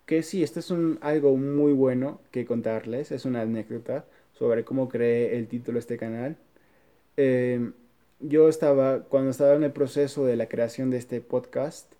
que 0.05 0.24
sí, 0.24 0.43
esto 0.43 0.59
es 0.59 0.71
un, 0.71 1.00
algo 1.01 1.35
muy 1.38 1.74
bueno 1.74 2.21
que 2.31 2.45
contarles, 2.45 3.12
es 3.12 3.25
una 3.25 3.41
anécdota 3.41 4.05
sobre 4.33 4.63
cómo 4.63 4.89
creé 4.89 5.38
el 5.38 5.47
título 5.47 5.75
de 5.75 5.79
este 5.79 5.97
canal. 5.97 6.38
Eh, 7.17 7.71
yo 8.19 8.50
estaba, 8.50 9.01
cuando 9.03 9.31
estaba 9.31 9.55
en 9.55 9.63
el 9.63 9.71
proceso 9.71 10.25
de 10.25 10.35
la 10.35 10.47
creación 10.47 10.89
de 10.89 10.97
este 10.97 11.21
podcast, 11.21 11.91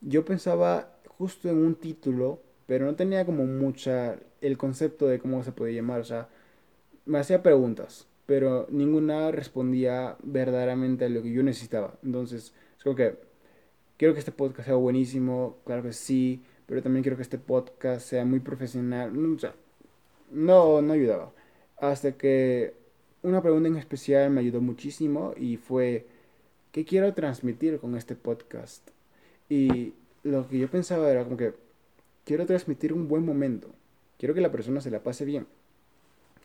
yo 0.00 0.24
pensaba 0.24 0.92
justo 1.18 1.48
en 1.48 1.58
un 1.58 1.74
título, 1.74 2.40
pero 2.66 2.86
no 2.86 2.94
tenía 2.94 3.24
como 3.24 3.44
mucha 3.46 4.16
el 4.40 4.58
concepto 4.58 5.06
de 5.06 5.18
cómo 5.18 5.42
se 5.42 5.52
podía 5.52 5.76
llamar, 5.76 6.00
o 6.00 6.04
sea, 6.04 6.28
me 7.06 7.18
hacía 7.18 7.42
preguntas, 7.42 8.06
pero 8.26 8.66
ninguna 8.70 9.30
respondía 9.30 10.16
verdaderamente 10.22 11.04
a 11.04 11.08
lo 11.08 11.22
que 11.22 11.32
yo 11.32 11.42
necesitaba. 11.42 11.94
Entonces, 12.04 12.52
es 12.76 12.84
como 12.84 12.96
que 12.96 13.16
quiero 13.96 14.14
que 14.14 14.20
este 14.20 14.32
podcast 14.32 14.66
sea 14.68 14.76
buenísimo, 14.76 15.58
claro 15.64 15.82
que 15.82 15.92
sí, 15.92 16.42
pero 16.66 16.82
también 16.82 17.02
quiero 17.02 17.16
que 17.16 17.22
este 17.22 17.38
podcast 17.38 18.06
sea 18.06 18.24
muy 18.24 18.40
profesional, 18.40 19.12
o 19.16 19.38
sea, 19.38 19.54
no, 20.30 20.82
no 20.82 20.92
ayudaba. 20.92 21.32
Hasta 21.78 22.12
que 22.12 22.74
una 23.22 23.42
pregunta 23.42 23.68
en 23.68 23.76
especial 23.76 24.30
me 24.30 24.40
ayudó 24.40 24.60
muchísimo 24.60 25.34
y 25.36 25.56
fue, 25.56 26.06
¿qué 26.72 26.84
quiero 26.84 27.12
transmitir 27.14 27.78
con 27.78 27.96
este 27.96 28.16
podcast? 28.16 28.88
Y 29.48 29.94
lo 30.22 30.48
que 30.48 30.58
yo 30.58 30.68
pensaba 30.68 31.10
era 31.10 31.24
como 31.24 31.36
que 31.36 31.54
quiero 32.24 32.46
transmitir 32.46 32.92
un 32.92 33.08
buen 33.08 33.24
momento. 33.24 33.68
Quiero 34.18 34.34
que 34.34 34.40
la 34.40 34.52
persona 34.52 34.80
se 34.80 34.90
la 34.90 35.02
pase 35.02 35.24
bien. 35.24 35.46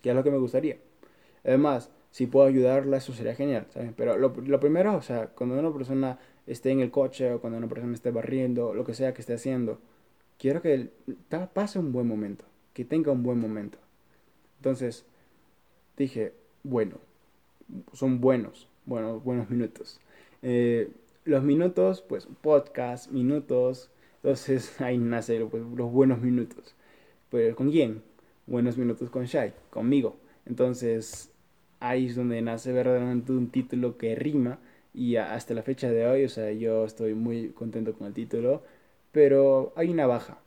Que 0.01 0.09
es 0.09 0.15
lo 0.15 0.23
que 0.23 0.31
me 0.31 0.37
gustaría. 0.37 0.77
Además, 1.43 1.89
si 2.11 2.25
puedo 2.25 2.47
ayudarla, 2.47 2.97
eso 2.97 3.13
sería 3.13 3.35
genial, 3.35 3.67
¿saben? 3.69 3.93
Pero 3.95 4.17
lo, 4.17 4.33
lo, 4.35 4.59
primero, 4.59 4.95
o 4.95 5.01
sea, 5.01 5.27
cuando 5.27 5.57
una 5.57 5.71
persona 5.71 6.19
esté 6.45 6.71
en 6.71 6.79
el 6.79 6.91
coche 6.91 7.33
o 7.33 7.41
cuando 7.41 7.57
una 7.57 7.67
persona 7.67 7.93
esté 7.93 8.11
barriendo, 8.11 8.73
lo 8.73 8.83
que 8.85 8.93
sea 8.93 9.13
que 9.13 9.21
esté 9.21 9.33
haciendo, 9.33 9.79
quiero 10.37 10.61
que 10.61 10.89
pase 11.53 11.79
un 11.79 11.91
buen 11.91 12.07
momento, 12.07 12.45
que 12.73 12.85
tenga 12.85 13.11
un 13.11 13.23
buen 13.23 13.39
momento. 13.39 13.77
Entonces, 14.57 15.05
dije, 15.97 16.33
bueno, 16.63 16.95
son 17.93 18.21
buenos, 18.21 18.67
bueno, 18.85 19.19
buenos 19.19 19.49
minutos. 19.49 19.99
Eh, 20.41 20.89
los 21.25 21.43
minutos, 21.43 22.01
pues 22.01 22.27
podcast, 22.41 23.11
minutos, 23.11 23.89
entonces 24.23 24.79
ahí 24.81 24.97
nace 24.97 25.43
pues, 25.45 25.63
los 25.75 25.91
buenos 25.91 26.21
minutos. 26.21 26.75
Pero 27.29 27.55
¿con 27.55 27.71
quién? 27.71 28.01
Buenos 28.45 28.77
minutos 28.77 29.09
con 29.09 29.25
Shai, 29.25 29.53
conmigo. 29.69 30.17
Entonces 30.45 31.31
ahí 31.79 32.07
es 32.07 32.15
donde 32.15 32.41
nace 32.41 32.71
verdaderamente 32.71 33.31
un 33.31 33.49
título 33.49 33.97
que 33.97 34.15
rima 34.15 34.59
y 34.93 35.17
hasta 35.17 35.53
la 35.53 35.61
fecha 35.63 35.91
de 35.91 36.07
hoy, 36.07 36.25
o 36.25 36.29
sea, 36.29 36.51
yo 36.51 36.85
estoy 36.85 37.13
muy 37.13 37.49
contento 37.49 37.93
con 37.93 38.07
el 38.07 38.13
título, 38.13 38.63
pero 39.11 39.73
hay 39.75 39.89
una 39.89 40.07
baja, 40.07 40.39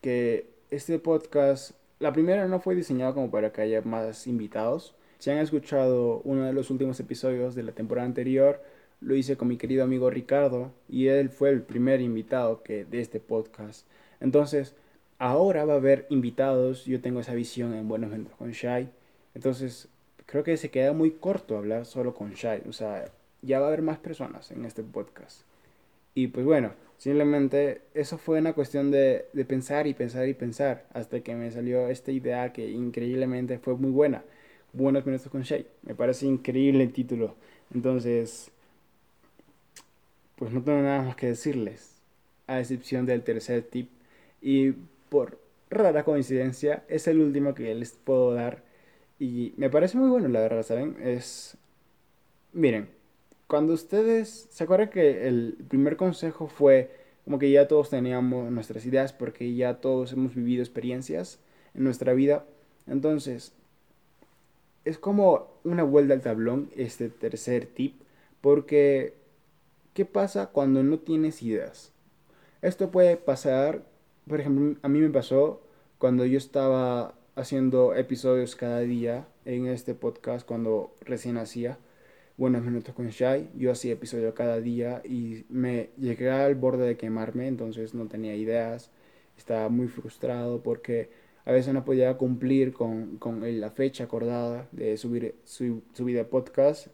que 0.00 0.46
este 0.70 0.98
podcast, 0.98 1.72
la 1.98 2.12
primera 2.12 2.48
no 2.48 2.60
fue 2.60 2.74
diseñado 2.74 3.14
como 3.14 3.30
para 3.30 3.52
que 3.52 3.62
haya 3.62 3.82
más 3.82 4.26
invitados. 4.26 4.94
Si 5.18 5.30
han 5.30 5.38
escuchado 5.38 6.20
uno 6.24 6.44
de 6.44 6.52
los 6.52 6.70
últimos 6.70 6.98
episodios 6.98 7.54
de 7.54 7.62
la 7.62 7.72
temporada 7.72 8.06
anterior, 8.06 8.62
lo 9.00 9.14
hice 9.14 9.36
con 9.36 9.48
mi 9.48 9.56
querido 9.56 9.84
amigo 9.84 10.10
Ricardo 10.10 10.72
y 10.88 11.08
él 11.08 11.28
fue 11.28 11.50
el 11.50 11.62
primer 11.62 12.00
invitado 12.00 12.62
que, 12.62 12.84
de 12.84 13.00
este 13.00 13.20
podcast. 13.20 13.86
Entonces, 14.20 14.74
ahora 15.18 15.64
va 15.64 15.74
a 15.74 15.76
haber 15.76 16.06
invitados, 16.10 16.84
yo 16.84 17.00
tengo 17.00 17.20
esa 17.20 17.34
visión 17.34 17.74
en 17.74 17.88
Buenos 17.88 18.10
Momentos 18.10 18.34
con 18.36 18.50
Shai. 18.52 18.88
Entonces, 19.34 19.88
creo 20.26 20.44
que 20.44 20.56
se 20.56 20.70
queda 20.70 20.92
muy 20.92 21.12
corto 21.12 21.56
hablar 21.56 21.86
solo 21.86 22.14
con 22.14 22.32
Shai. 22.32 22.62
O 22.68 22.72
sea, 22.72 23.04
ya 23.42 23.58
va 23.60 23.66
a 23.66 23.68
haber 23.68 23.82
más 23.82 23.98
personas 23.98 24.50
en 24.50 24.64
este 24.64 24.82
podcast. 24.82 25.42
Y 26.14 26.28
pues 26.28 26.46
bueno, 26.46 26.72
simplemente 27.02 27.80
eso 27.94 28.16
fue 28.16 28.38
una 28.38 28.52
cuestión 28.52 28.92
de, 28.92 29.26
de 29.32 29.44
pensar 29.44 29.88
y 29.88 29.94
pensar 29.94 30.28
y 30.28 30.34
pensar 30.34 30.86
hasta 30.92 31.20
que 31.20 31.34
me 31.34 31.50
salió 31.50 31.88
esta 31.88 32.12
idea 32.12 32.52
que 32.52 32.70
increíblemente 32.70 33.58
fue 33.58 33.74
muy 33.74 33.90
buena. 33.90 34.22
Buenos 34.72 35.04
minutos 35.04 35.28
con 35.28 35.42
Shai. 35.42 35.66
Me 35.82 35.96
parece 35.96 36.26
increíble 36.26 36.84
el 36.84 36.92
título. 36.92 37.34
Entonces, 37.74 38.52
pues 40.36 40.52
no 40.52 40.62
tengo 40.62 40.80
nada 40.80 41.02
más 41.02 41.16
que 41.16 41.26
decirles, 41.26 42.00
a 42.46 42.60
excepción 42.60 43.04
del 43.04 43.22
tercer 43.24 43.62
tip. 43.64 43.90
Y 44.40 44.72
por 45.08 45.40
rara 45.70 46.04
coincidencia, 46.04 46.84
es 46.88 47.08
el 47.08 47.18
último 47.18 47.52
que 47.54 47.74
les 47.74 47.92
puedo 47.92 48.32
dar. 48.32 48.62
Y 49.18 49.54
me 49.56 49.70
parece 49.70 49.98
muy 49.98 50.08
bueno, 50.08 50.28
la 50.28 50.40
verdad, 50.40 50.62
¿saben? 50.62 50.96
Es... 51.02 51.56
Miren, 52.52 52.88
cuando 53.52 53.74
ustedes... 53.74 54.48
¿Se 54.48 54.64
acuerdan 54.64 54.88
que 54.88 55.28
el 55.28 55.58
primer 55.68 55.98
consejo 55.98 56.46
fue 56.46 56.90
como 57.26 57.38
que 57.38 57.50
ya 57.50 57.68
todos 57.68 57.90
teníamos 57.90 58.50
nuestras 58.50 58.86
ideas 58.86 59.12
porque 59.12 59.54
ya 59.54 59.74
todos 59.74 60.14
hemos 60.14 60.34
vivido 60.34 60.62
experiencias 60.62 61.38
en 61.74 61.84
nuestra 61.84 62.14
vida? 62.14 62.46
Entonces, 62.86 63.52
es 64.86 64.96
como 64.96 65.48
una 65.64 65.82
vuelta 65.82 66.14
al 66.14 66.22
tablón 66.22 66.70
este 66.76 67.10
tercer 67.10 67.66
tip 67.66 68.00
porque 68.40 69.20
¿Qué 69.92 70.06
pasa 70.06 70.46
cuando 70.46 70.82
no 70.82 71.00
tienes 71.00 71.42
ideas? 71.42 71.92
Esto 72.62 72.90
puede 72.90 73.18
pasar, 73.18 73.84
por 74.26 74.40
ejemplo, 74.40 74.80
a 74.80 74.88
mí 74.88 75.00
me 75.00 75.10
pasó 75.10 75.60
cuando 75.98 76.24
yo 76.24 76.38
estaba 76.38 77.14
haciendo 77.34 77.94
episodios 77.94 78.56
cada 78.56 78.78
día 78.78 79.28
en 79.44 79.66
este 79.66 79.94
podcast 79.94 80.46
cuando 80.46 80.94
recién 81.02 81.36
hacía 81.36 81.76
Buenos 82.38 82.62
Minutos 82.62 82.94
con 82.94 83.08
Shai. 83.08 83.50
Yo 83.54 83.70
hacía 83.70 83.92
episodios 83.92 84.32
cada 84.34 84.58
día 84.58 85.02
y 85.04 85.44
me 85.50 85.90
llegué 85.98 86.30
al 86.30 86.54
borde 86.54 86.86
de 86.86 86.96
quemarme, 86.96 87.46
entonces 87.46 87.92
no 87.94 88.06
tenía 88.08 88.34
ideas. 88.34 88.90
Estaba 89.36 89.68
muy 89.68 89.88
frustrado 89.88 90.62
porque 90.62 91.10
a 91.44 91.52
veces 91.52 91.74
no 91.74 91.84
podía 91.84 92.16
cumplir 92.16 92.72
con, 92.72 93.18
la 93.60 93.70
fecha 93.70 94.04
acordada 94.04 94.66
de 94.72 94.96
subir, 94.96 95.34
su, 95.44 95.82
subir 95.92 96.16
el 96.16 96.26
podcast. 96.26 96.88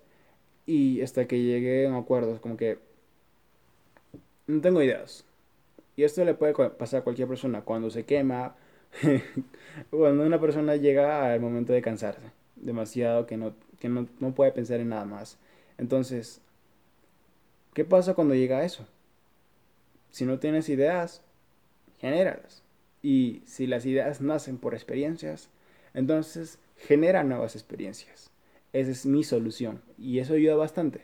Y 0.67 1.01
hasta 1.03 1.27
que 1.29 1.41
llegué 1.43 1.87
a 1.87 1.97
acuerdos, 1.97 2.41
como 2.41 2.57
que 2.57 2.79
no 4.49 4.61
tengo 4.61 4.83
ideas. 4.83 5.25
Y 5.97 6.05
esto 6.05 6.25
le 6.25 6.35
puede 6.35 6.55
pasar 6.71 7.01
a 7.01 7.05
cualquier 7.05 7.29
persona 7.29 7.63
cuando 7.63 7.91
se 7.91 8.05
quema, 8.05 8.57
cuando 9.91 10.27
una 10.27 10.41
persona 10.41 10.77
llega 10.77 11.33
al 11.33 11.41
momento 11.41 11.73
de 11.73 11.83
cansarse 11.83 12.39
demasiado 12.61 13.27
que 13.27 13.37
no, 13.37 13.55
que 13.79 13.89
no, 13.89 14.09
no 14.21 14.35
puede 14.35 14.53
pensar 14.53 14.81
en 14.81 14.91
nada 14.91 15.05
más. 15.05 15.39
Entonces, 15.77 16.41
¿qué 17.75 17.85
pasa 17.85 18.15
cuando 18.15 18.35
llega 18.35 18.59
a 18.59 18.65
eso? 18.65 18.87
Si 20.11 20.25
no 20.25 20.39
tienes 20.39 20.69
ideas, 20.69 21.23
genéralas. 21.99 22.63
Y 23.03 23.43
si 23.47 23.67
las 23.67 23.87
ideas 23.87 24.21
nacen 24.21 24.59
por 24.59 24.75
experiencias, 24.75 25.51
entonces 25.95 26.59
genera 26.77 27.25
nuevas 27.25 27.55
experiencias. 27.55 28.31
Esa 28.73 28.91
es 28.91 29.07
mi 29.07 29.25
solución. 29.25 29.81
Y 29.99 30.19
eso 30.19 30.35
ayuda 30.35 30.57
bastante. 30.57 31.03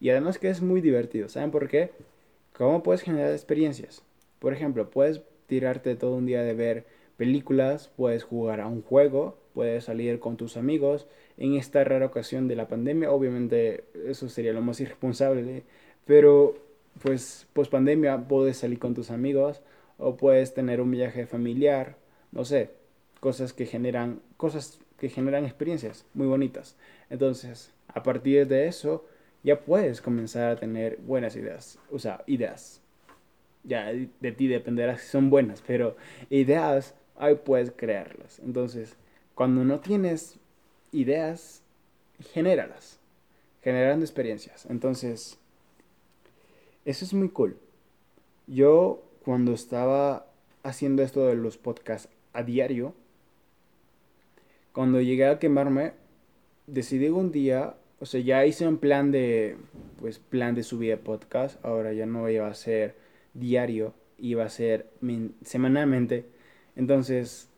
Y 0.00 0.10
además 0.10 0.38
que 0.38 0.48
es 0.48 0.60
muy 0.62 0.80
divertido. 0.80 1.28
¿Saben 1.28 1.50
por 1.50 1.68
qué? 1.68 1.92
¿Cómo 2.52 2.82
puedes 2.82 3.02
generar 3.02 3.32
experiencias? 3.32 4.02
Por 4.38 4.52
ejemplo, 4.52 4.90
puedes 4.90 5.22
tirarte 5.46 5.94
todo 5.96 6.14
un 6.16 6.26
día 6.26 6.42
de 6.42 6.54
ver 6.54 6.86
películas, 7.16 7.90
puedes 7.96 8.24
jugar 8.24 8.60
a 8.60 8.66
un 8.66 8.82
juego, 8.82 9.38
puedes 9.54 9.84
salir 9.84 10.20
con 10.20 10.36
tus 10.36 10.56
amigos. 10.56 11.06
En 11.40 11.54
esta 11.54 11.82
rara 11.82 12.06
ocasión 12.06 12.46
de 12.46 12.54
la 12.54 12.68
pandemia, 12.68 13.10
obviamente 13.10 13.84
eso 14.06 14.28
sería 14.28 14.52
lo 14.52 14.60
más 14.60 14.78
irresponsable, 14.80 15.64
pero 16.04 16.54
pues 17.02 17.48
post 17.54 17.72
pandemia 17.72 18.28
puedes 18.28 18.58
salir 18.58 18.78
con 18.78 18.94
tus 18.94 19.10
amigos 19.10 19.62
o 19.98 20.16
puedes 20.16 20.54
tener 20.54 20.80
un 20.80 20.90
viaje 20.90 21.26
familiar, 21.26 21.96
no 22.30 22.44
sé, 22.44 22.70
cosas 23.20 23.52
que 23.52 23.66
generan 23.66 24.20
cosas 24.36 24.78
que 24.98 25.08
generan 25.08 25.46
experiencias 25.46 26.04
muy 26.12 26.26
bonitas. 26.26 26.76
Entonces, 27.08 27.72
a 27.88 28.02
partir 28.02 28.46
de 28.46 28.66
eso, 28.66 29.06
ya 29.42 29.60
puedes 29.60 30.02
comenzar 30.02 30.50
a 30.50 30.56
tener 30.56 30.98
buenas 30.98 31.36
ideas. 31.36 31.78
O 31.90 31.98
sea, 31.98 32.22
ideas. 32.26 32.82
Ya 33.64 33.92
de 33.92 34.32
ti 34.32 34.46
dependerá 34.46 34.98
si 34.98 35.06
son 35.08 35.30
buenas, 35.30 35.62
pero 35.66 35.96
ideas 36.28 36.94
ahí 37.16 37.34
puedes 37.34 37.70
crearlas. 37.70 38.40
Entonces, 38.40 38.96
cuando 39.34 39.64
no 39.64 39.80
tienes 39.80 40.38
ideas, 40.92 41.62
genéralas. 42.32 42.98
Generando 43.62 44.04
experiencias. 44.04 44.66
Entonces, 44.70 45.38
eso 46.86 47.04
es 47.04 47.12
muy 47.12 47.28
cool. 47.28 47.58
Yo 48.46 49.02
cuando 49.22 49.52
estaba 49.52 50.26
haciendo 50.62 51.02
esto 51.02 51.26
de 51.26 51.34
los 51.34 51.58
podcasts 51.58 52.08
a 52.32 52.42
diario, 52.42 52.94
cuando 54.72 55.00
llegué 55.00 55.26
a 55.26 55.38
quemarme, 55.38 55.92
decidí 56.66 57.08
un 57.08 57.32
día, 57.32 57.74
o 57.98 58.06
sea, 58.06 58.20
ya 58.20 58.46
hice 58.46 58.66
un 58.66 58.78
plan 58.78 59.10
de, 59.10 59.56
pues, 60.00 60.18
plan 60.18 60.54
de 60.54 60.62
subida 60.62 60.92
de 60.92 61.02
podcast, 61.02 61.62
ahora 61.64 61.92
ya 61.92 62.06
no 62.06 62.28
iba 62.30 62.46
a 62.46 62.54
ser 62.54 62.94
diario, 63.34 63.92
iba 64.18 64.44
a 64.44 64.48
ser 64.48 64.90
semanalmente. 65.44 66.24
Entonces, 66.76 67.49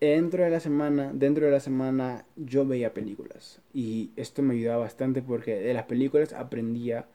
dentro 0.00 0.44
de 0.44 0.50
la 0.50 0.60
semana, 0.60 1.10
dentro 1.12 1.46
de 1.46 1.52
la 1.52 1.60
semana 1.60 2.24
yo 2.36 2.66
veía 2.66 2.94
películas 2.94 3.60
y 3.74 4.10
esto 4.16 4.42
me 4.42 4.54
ayudaba 4.54 4.84
bastante 4.84 5.22
porque 5.22 5.56
de 5.56 5.74
las 5.74 5.84
películas 5.84 6.32
aprendía 6.32 7.06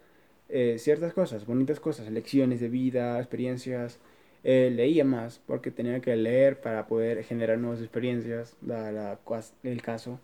eh, 0.50 0.78
ciertas 0.78 1.13
cosas, 1.13 1.46
bonitas 1.46 1.80
cosas, 1.80 2.12
lecciones 2.12 2.60
de 2.60 2.70
vida, 2.70 3.20
experiencias. 3.20 4.00
Eh, 4.44 4.72
leía 4.75 5.06
más 5.06 5.40
porque 5.48 5.72
tenía 5.72 6.02
que 6.02 6.16
leer 6.18 6.60
para 6.60 6.86
poder 6.86 7.24
generar 7.24 7.58
nuevas 7.58 7.80
experiencias, 7.80 8.56
dada 8.62 9.20
el 9.63 9.82
caso. 9.82 10.20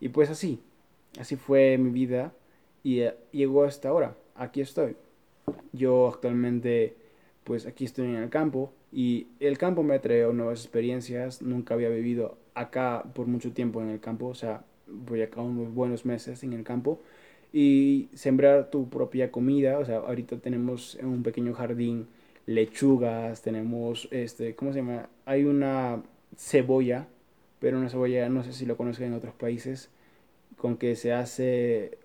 Y 0.00 0.10
pues 0.10 0.30
así, 0.30 0.60
así 1.18 1.36
fue 1.36 1.76
mi 1.78 1.90
vida 1.90 2.32
y 2.82 3.00
eh, 3.00 3.14
llegó 3.32 3.64
hasta 3.64 3.88
ahora. 3.88 4.16
Aquí 4.36 4.60
estoy. 4.60 4.96
Yo 5.72 6.08
actualmente, 6.08 6.96
pues 7.44 7.66
aquí 7.66 7.84
estoy 7.84 8.06
en 8.06 8.16
el 8.16 8.30
campo 8.30 8.72
y 8.94 9.26
el 9.40 9.58
campo 9.58 9.82
me 9.82 9.98
trae 9.98 10.32
nuevas 10.32 10.60
experiencias. 10.60 11.42
Nunca 11.42 11.74
había 11.74 11.88
vivido 11.88 12.38
acá 12.54 13.04
por 13.12 13.26
mucho 13.26 13.52
tiempo 13.52 13.82
en 13.82 13.90
el 13.90 13.98
campo, 13.98 14.26
o 14.26 14.34
sea, 14.34 14.64
voy 14.86 15.22
acá 15.22 15.40
unos 15.42 15.74
buenos 15.74 16.06
meses 16.06 16.44
en 16.44 16.52
el 16.52 16.62
campo 16.62 17.00
y 17.52 18.08
sembrar 18.14 18.70
tu 18.70 18.88
propia 18.88 19.32
comida. 19.32 19.78
O 19.78 19.84
sea, 19.84 19.96
ahorita 19.98 20.38
tenemos 20.38 20.94
en 20.96 21.06
un 21.06 21.24
pequeño 21.24 21.54
jardín 21.54 22.06
lechugas, 22.46 23.42
tenemos, 23.42 24.08
este, 24.12 24.54
¿cómo 24.54 24.72
se 24.72 24.78
llama? 24.78 25.08
Hay 25.24 25.44
una 25.44 26.02
cebolla, 26.36 27.08
pero 27.58 27.78
una 27.78 27.88
cebolla, 27.88 28.28
no 28.28 28.44
sé 28.44 28.52
si 28.52 28.64
lo 28.64 28.76
conocen 28.76 29.06
en 29.06 29.14
otros 29.14 29.34
países, 29.34 29.90
con 30.56 30.76
que 30.76 30.94
se 30.94 31.12
hace 31.12 31.98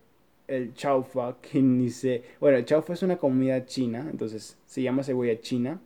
el 0.48 0.74
chaufa, 0.74 1.38
que 1.42 1.62
ni 1.62 1.92
sé... 1.92 2.24
Bueno, 2.40 2.58
el 2.58 2.66
chaufa 2.66 2.94
es 2.94 3.04
una 3.04 3.18
comida 3.18 3.66
china, 3.66 4.08
entonces 4.10 4.58
se 4.66 4.82
llama 4.82 5.04
cebolla 5.04 5.40
china. 5.40 5.82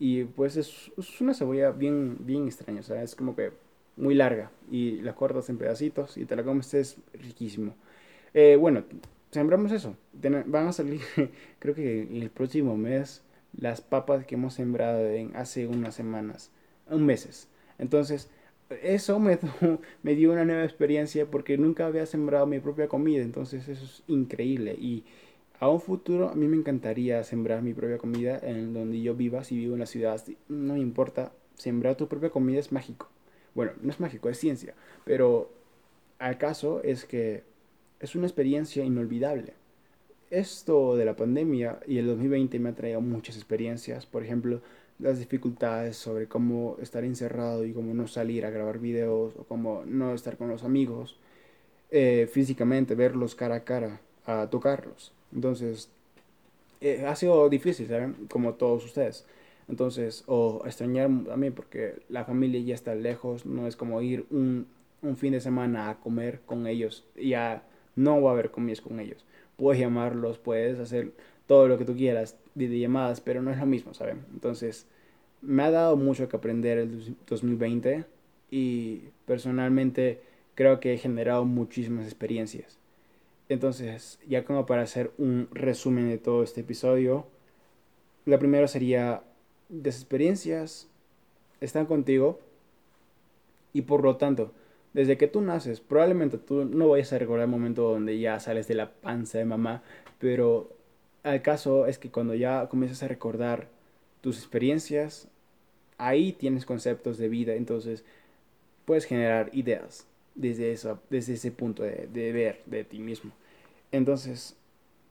Y 0.00 0.24
pues 0.24 0.56
es, 0.58 0.92
es 0.98 1.20
una 1.22 1.34
cebolla 1.34 1.72
bien, 1.72 2.18
bien 2.20 2.46
extraña, 2.46 2.80
o 2.80 2.84
sea, 2.84 3.02
es 3.04 3.14
como 3.14 3.36
que 3.36 3.52
muy 3.96 4.14
larga 4.14 4.50
y 4.70 5.02
la 5.02 5.14
cortas 5.14 5.50
en 5.50 5.58
pedacitos 5.58 6.16
y 6.16 6.24
te 6.26 6.36
la 6.36 6.44
comes, 6.44 6.74
es 6.74 6.96
riquísimo. 7.14 7.74
Eh, 8.34 8.56
bueno, 8.56 8.84
sembramos 9.30 9.72
eso. 9.72 9.96
van 10.46 10.68
a 10.68 10.72
salir, 10.72 11.00
creo 11.58 11.74
que 11.74 12.02
el 12.02 12.30
próximo 12.30 12.76
mes, 12.76 13.22
las 13.56 13.80
papas 13.82 14.26
que 14.26 14.36
hemos 14.36 14.54
sembrado 14.54 15.06
en 15.08 15.36
hace 15.36 15.66
unas 15.66 15.94
semanas, 15.94 16.50
un 16.88 17.06
meses. 17.06 17.48
Entonces, 17.78 18.30
eso 18.82 19.18
me, 19.18 19.38
me 20.02 20.14
dio 20.14 20.32
una 20.32 20.44
nueva 20.44 20.64
experiencia 20.64 21.26
porque 21.26 21.58
nunca 21.58 21.86
había 21.86 22.06
sembrado 22.06 22.46
mi 22.46 22.60
propia 22.60 22.88
comida. 22.88 23.22
Entonces, 23.22 23.68
eso 23.68 23.84
es 23.84 24.02
increíble. 24.06 24.74
Y 24.78 25.04
a 25.60 25.68
un 25.68 25.80
futuro, 25.80 26.30
a 26.30 26.34
mí 26.34 26.48
me 26.48 26.56
encantaría 26.56 27.22
sembrar 27.22 27.60
mi 27.62 27.74
propia 27.74 27.98
comida 27.98 28.40
en 28.42 28.72
donde 28.72 29.00
yo 29.02 29.14
viva. 29.14 29.44
Si 29.44 29.56
vivo 29.58 29.74
en 29.74 29.80
la 29.80 29.86
ciudad, 29.86 30.22
no 30.48 30.72
me 30.74 30.80
importa. 30.80 31.32
Sembrar 31.54 31.96
tu 31.96 32.08
propia 32.08 32.30
comida 32.30 32.58
es 32.58 32.72
mágico. 32.72 33.08
Bueno, 33.54 33.72
no 33.82 33.90
es 33.90 34.00
mágico, 34.00 34.30
es 34.30 34.38
ciencia. 34.38 34.74
Pero 35.04 35.50
al 36.18 36.38
caso 36.38 36.82
es 36.82 37.04
que 37.04 37.42
es 38.00 38.14
una 38.14 38.26
experiencia 38.26 38.82
inolvidable. 38.84 39.52
Esto 40.30 40.96
de 40.96 41.04
la 41.04 41.14
pandemia 41.16 41.80
y 41.86 41.98
el 41.98 42.06
2020 42.06 42.58
me 42.58 42.70
ha 42.70 42.74
traído 42.74 43.02
muchas 43.02 43.36
experiencias, 43.36 44.06
por 44.06 44.24
ejemplo, 44.24 44.62
las 44.98 45.18
dificultades 45.18 45.96
sobre 45.96 46.26
cómo 46.26 46.78
estar 46.80 47.04
encerrado 47.04 47.66
y 47.66 47.74
cómo 47.74 47.92
no 47.92 48.06
salir 48.06 48.46
a 48.46 48.50
grabar 48.50 48.78
videos 48.78 49.34
o 49.36 49.44
cómo 49.44 49.82
no 49.84 50.14
estar 50.14 50.38
con 50.38 50.48
los 50.48 50.64
amigos 50.64 51.18
eh, 51.90 52.28
físicamente, 52.32 52.94
verlos 52.94 53.34
cara 53.34 53.56
a 53.56 53.64
cara, 53.64 54.00
a 54.24 54.48
tocarlos. 54.48 55.12
Entonces, 55.34 55.90
eh, 56.80 57.04
ha 57.06 57.14
sido 57.16 57.48
difícil, 57.48 57.88
¿saben? 57.88 58.14
Como 58.30 58.54
todos 58.54 58.84
ustedes. 58.84 59.26
Entonces, 59.68 60.24
o 60.26 60.62
extrañar 60.64 61.06
a 61.06 61.36
mí 61.36 61.50
porque 61.50 62.02
la 62.08 62.24
familia 62.24 62.60
ya 62.60 62.74
está 62.74 62.94
lejos, 62.94 63.46
no 63.46 63.66
es 63.66 63.76
como 63.76 64.02
ir 64.02 64.26
un, 64.30 64.66
un 65.02 65.16
fin 65.16 65.32
de 65.32 65.40
semana 65.40 65.90
a 65.90 66.00
comer 66.00 66.40
con 66.46 66.66
ellos 66.66 67.04
y 67.16 67.34
a 67.34 67.62
no 67.96 68.20
va 68.22 68.30
a 68.30 68.32
haber 68.34 68.50
comidas 68.50 68.80
con 68.80 68.98
ellos. 69.00 69.24
Puedes 69.56 69.80
llamarlos, 69.80 70.38
puedes 70.38 70.78
hacer 70.78 71.12
todo 71.46 71.68
lo 71.68 71.78
que 71.78 71.84
tú 71.84 71.94
quieras, 71.96 72.36
llamadas, 72.54 73.20
pero 73.20 73.42
no 73.42 73.50
es 73.50 73.58
lo 73.58 73.66
mismo, 73.66 73.94
¿saben? 73.94 74.24
Entonces, 74.32 74.86
me 75.42 75.62
ha 75.62 75.70
dado 75.70 75.96
mucho 75.96 76.28
que 76.28 76.36
aprender 76.36 76.78
el 76.78 77.16
2020 77.26 78.04
y 78.50 79.02
personalmente 79.26 80.20
creo 80.54 80.80
que 80.80 80.94
he 80.94 80.98
generado 80.98 81.44
muchísimas 81.44 82.04
experiencias. 82.06 82.79
Entonces, 83.50 84.20
ya 84.28 84.44
como 84.44 84.64
para 84.64 84.82
hacer 84.82 85.10
un 85.18 85.48
resumen 85.50 86.08
de 86.08 86.18
todo 86.18 86.44
este 86.44 86.60
episodio, 86.60 87.26
la 88.24 88.38
primera 88.38 88.68
sería, 88.68 89.24
las 89.68 89.96
experiencias 89.96 90.88
están 91.60 91.86
contigo 91.86 92.38
y 93.72 93.82
por 93.82 94.04
lo 94.04 94.16
tanto, 94.16 94.52
desde 94.92 95.18
que 95.18 95.26
tú 95.26 95.40
naces, 95.40 95.80
probablemente 95.80 96.38
tú 96.38 96.64
no 96.64 96.90
vayas 96.90 97.12
a 97.12 97.18
recordar 97.18 97.46
el 97.46 97.50
momento 97.50 97.90
donde 97.90 98.20
ya 98.20 98.38
sales 98.38 98.68
de 98.68 98.76
la 98.76 98.92
panza 98.92 99.38
de 99.38 99.46
mamá, 99.46 99.82
pero 100.20 100.70
el 101.24 101.42
caso 101.42 101.86
es 101.86 101.98
que 101.98 102.08
cuando 102.08 102.36
ya 102.36 102.68
comienzas 102.68 103.02
a 103.02 103.08
recordar 103.08 103.66
tus 104.20 104.38
experiencias, 104.38 105.26
ahí 105.98 106.32
tienes 106.32 106.64
conceptos 106.64 107.18
de 107.18 107.28
vida, 107.28 107.54
entonces 107.54 108.04
puedes 108.84 109.06
generar 109.06 109.50
ideas 109.52 110.06
desde, 110.34 110.72
eso, 110.72 111.00
desde 111.10 111.34
ese 111.34 111.50
punto 111.50 111.82
de, 111.82 112.08
de 112.12 112.32
ver 112.32 112.62
de 112.66 112.84
ti 112.84 112.98
mismo. 112.98 113.32
Entonces, 113.92 114.56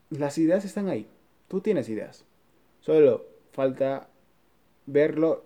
las 0.10 0.38
ideas 0.38 0.66
están 0.66 0.90
ahí, 0.90 1.08
tú 1.48 1.62
tienes 1.62 1.90
ideas, 1.90 2.26
solo 2.82 3.26
falta 3.52 4.08
verlo 4.86 5.46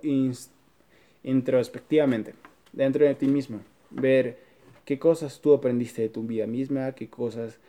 introspectivamente, 1.24 2.34
dentro 2.72 3.06
de 3.06 3.16
ti 3.16 3.28
mismo 3.28 3.62
ver 3.90 4.38
qué 4.86 5.00
cosas 5.00 5.40
tú 5.42 5.54
aprendiste 5.54 6.02
de 6.02 6.10
tu 6.10 6.24
vida 6.24 6.48
misma, 6.48 6.94
qué 6.94 7.10
cosas, 7.10 7.60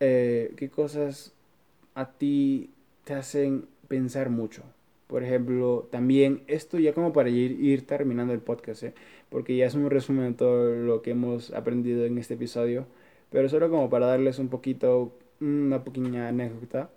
eh, 0.00 0.52
qué 0.56 0.68
cosas 0.68 1.32
a 1.94 2.10
ti 2.12 2.70
te 3.04 3.14
hacen 3.14 3.66
pensar 3.88 4.30
mucho. 4.30 4.62
Por 5.06 5.22
ejemplo, 5.22 5.88
también 5.90 6.42
esto 6.46 6.78
ya 6.78 6.94
como 6.94 7.12
para 7.12 7.28
ir, 7.28 7.60
ir 7.60 7.86
terminando 7.86 8.32
el 8.32 8.40
podcast, 8.40 8.84
¿eh? 8.84 8.94
Porque 9.32 9.56
ya 9.56 9.66
es 9.66 9.74
un 9.74 9.90
resumen 9.90 10.32
de 10.32 10.34
todo 10.34 10.74
lo 10.76 11.02
que 11.02 11.12
hemos 11.12 11.52
aprendido 11.52 12.04
en 12.04 12.18
este 12.18 12.34
episodio, 12.34 12.86
pero 13.30 13.48
solo 13.48 13.70
como 13.70 13.88
para 13.88 14.06
darles 14.06 14.38
un 14.38 14.48
poquito, 14.48 15.12
una 15.40 15.82
pequeña 15.82 16.28
anécdota. 16.28 16.90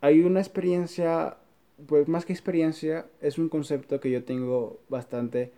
Hay 0.00 0.22
una 0.22 0.40
experiencia, 0.40 1.36
pues 1.86 2.08
más 2.08 2.26
que 2.26 2.32
experiencia, 2.32 3.06
es 3.20 3.38
un 3.38 3.48
concepto 3.48 4.00
que 4.00 4.10
yo 4.10 4.24
tengo 4.24 4.80
bastante, 4.88 5.52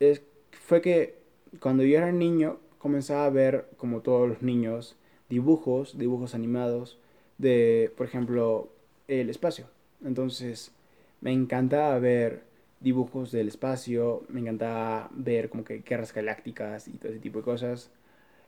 es 0.00 0.22
fue 0.52 0.80
que 0.80 1.16
cuando 1.60 1.82
yo 1.82 1.98
era 1.98 2.10
niño 2.10 2.58
comenzaba 2.78 3.26
a 3.26 3.30
ver, 3.30 3.68
como 3.76 4.00
todos 4.00 4.26
los 4.26 4.42
niños, 4.42 4.96
dibujos, 5.28 5.98
dibujos 5.98 6.34
animados 6.34 6.98
de, 7.36 7.92
por 7.96 8.06
ejemplo, 8.06 8.70
el 9.06 9.28
espacio. 9.28 9.66
Entonces, 10.02 10.72
me 11.20 11.32
encantaba 11.32 11.98
ver 11.98 12.47
dibujos 12.80 13.32
del 13.32 13.48
espacio, 13.48 14.24
me 14.28 14.40
encantaba 14.40 15.10
ver 15.12 15.48
como 15.48 15.64
que 15.64 15.78
guerras 15.80 16.12
galácticas 16.12 16.88
y 16.88 16.92
todo 16.92 17.10
ese 17.12 17.20
tipo 17.20 17.38
de 17.38 17.44
cosas. 17.44 17.90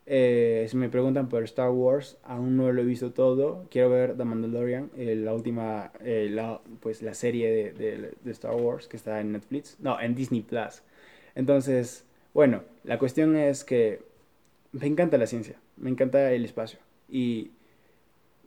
Eh, 0.07 0.67
si 0.69 0.77
me 0.77 0.89
preguntan 0.89 1.29
por 1.29 1.45
Star 1.45 1.71
Wars, 1.71 2.19
aún 2.25 2.57
no 2.57 2.73
lo 2.73 2.83
he 2.83 2.85
visto 2.85 3.13
todo. 3.13 3.67
Quiero 3.71 3.91
ver 3.91 4.17
The 4.17 4.25
Mandalorian, 4.25 4.91
eh, 4.97 5.15
la 5.15 5.35
última, 5.35 5.93
eh, 6.01 6.29
la, 6.31 6.61
pues 6.81 7.03
la 7.03 7.15
serie 7.15 7.51
de, 7.51 7.73
de, 7.73 8.15
de, 8.21 8.31
Star 8.33 8.55
Wars 8.55 8.89
que 8.89 8.97
está 8.97 9.21
en 9.21 9.33
Netflix, 9.33 9.77
no, 9.81 10.01
en 10.01 10.15
Disney 10.15 10.43
Plus. 10.43 10.83
Entonces, 11.35 12.05
bueno, 12.35 12.63
la 12.85 12.99
cuestión 12.99 13.37
es 13.37 13.65
que 13.65 14.03
me 14.73 14.87
encanta 14.87 15.19
la 15.19 15.27
ciencia, 15.27 15.61
me 15.77 15.91
encanta 15.91 16.33
el 16.33 16.45
espacio. 16.45 16.79
Y 17.09 17.53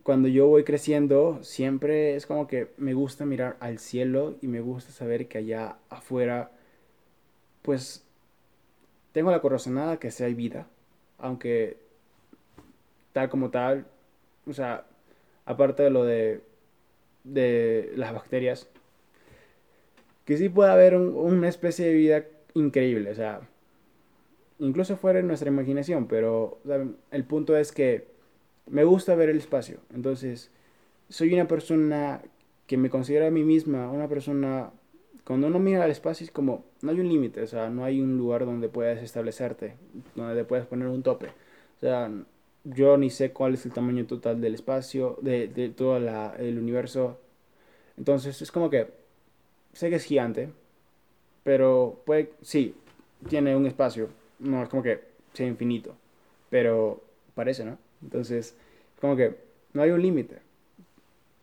cuando 0.04 0.28
yo 0.28 0.48
voy 0.48 0.63
creciendo, 0.66 1.39
siempre 1.44 2.16
es 2.16 2.26
como 2.26 2.48
que 2.48 2.70
me 2.78 2.94
gusta 2.94 3.26
mirar 3.26 3.56
al 3.62 3.80
cielo 3.80 4.36
y 4.42 4.48
me 4.48 4.60
gusta 4.60 4.92
saber 4.92 5.28
que 5.28 5.38
allá 5.39 5.78
afuera, 5.89 6.52
pues, 7.62 8.06
tengo 9.13 9.32
la 9.32 9.42
corazonada 9.42 9.98
que 9.98 10.12
sea 10.12 10.28
hay 10.28 10.34
vida. 10.34 10.68
Aunque 11.20 11.78
tal 13.13 13.30
como 13.30 13.50
tal, 13.50 13.86
o 14.46 14.54
sea, 14.54 14.86
aparte 15.46 15.84
de 15.84 15.89
lo 15.89 16.04
de, 16.04 16.42
de 17.24 17.94
las 17.96 18.13
bacterias, 18.13 18.68
que 20.26 20.38
sí 20.38 20.50
puede 20.50 20.72
haber 20.72 20.96
una 20.98 21.48
especie 21.48 21.86
de 21.86 21.94
vida 21.94 22.26
increíble, 22.54 23.12
o 23.12 23.16
sea, 23.16 23.42
incluso 24.60 24.98
fuera 24.98 25.20
de 25.20 25.24
nuestra 25.24 25.50
imaginación, 25.50 26.08
pero 26.08 26.60
el 27.12 27.24
punto 27.26 27.58
es 27.58 27.72
que 27.72 28.12
me 28.69 28.84
gusta 28.84 29.15
ver 29.15 29.30
el 29.30 29.38
espacio, 29.38 29.80
entonces 29.93 30.52
soy 31.10 31.34
una 31.34 31.47
persona 31.47 32.21
que 32.67 32.78
me 32.78 32.89
considero 32.89 33.28
a 33.28 33.32
mí 33.32 33.43
misma 33.43 33.89
una 33.91 34.08
persona, 34.08 34.71
cuando 35.26 35.47
uno 35.47 35.60
mira 35.60 35.84
al 35.84 35.91
espacio 35.91 36.26
es 36.26 36.32
como, 36.32 36.65
no 36.82 36.91
hay 36.91 36.99
un 36.99 37.10
límite, 37.10 37.41
o 37.41 37.47
sea, 37.47 37.69
no 37.69 37.84
hay 37.84 38.02
un 38.02 38.17
lugar 38.17 38.45
donde 38.45 38.69
puedas 38.69 39.02
establecerte, 39.04 39.76
donde 40.15 40.36
te 40.36 40.45
puedas 40.45 40.65
poner 40.67 40.88
un 40.88 41.04
tope. 41.04 41.28
O 41.28 41.80
sea, 41.80 42.12
yo 42.63 42.97
ni 42.97 43.10
sé 43.10 43.32
cuál 43.32 43.54
es 43.56 43.65
el 43.65 43.73
tamaño 43.73 44.06
total 44.06 44.41
del 44.41 44.56
espacio, 44.56 45.17
de, 45.21 45.73
todo 45.76 45.99
la, 45.99 46.36
el 46.39 46.58
universo. 46.58 47.19
Entonces 47.97 48.41
es 48.41 48.52
como 48.52 48.69
que 48.69 48.88
sé 49.73 49.89
que 49.89 49.97
es 49.97 50.04
gigante, 50.06 50.49
pero 51.43 52.02
puede, 52.06 52.32
sí, 52.41 52.76
tiene 53.30 53.56
un 53.56 53.65
espacio, 53.65 54.10
no 54.39 54.63
es 54.63 54.69
como 54.69 54.84
que 54.84 55.02
sea 55.34 55.47
infinito, 55.47 55.95
pero 56.49 57.02
parece, 57.36 57.65
¿no? 57.65 57.78
Entonces, 58.04 58.56
como 59.00 59.16
que 59.16 59.36
no 59.74 59.82
hay 59.82 59.92
un 59.92 60.02
límite. 60.02 60.38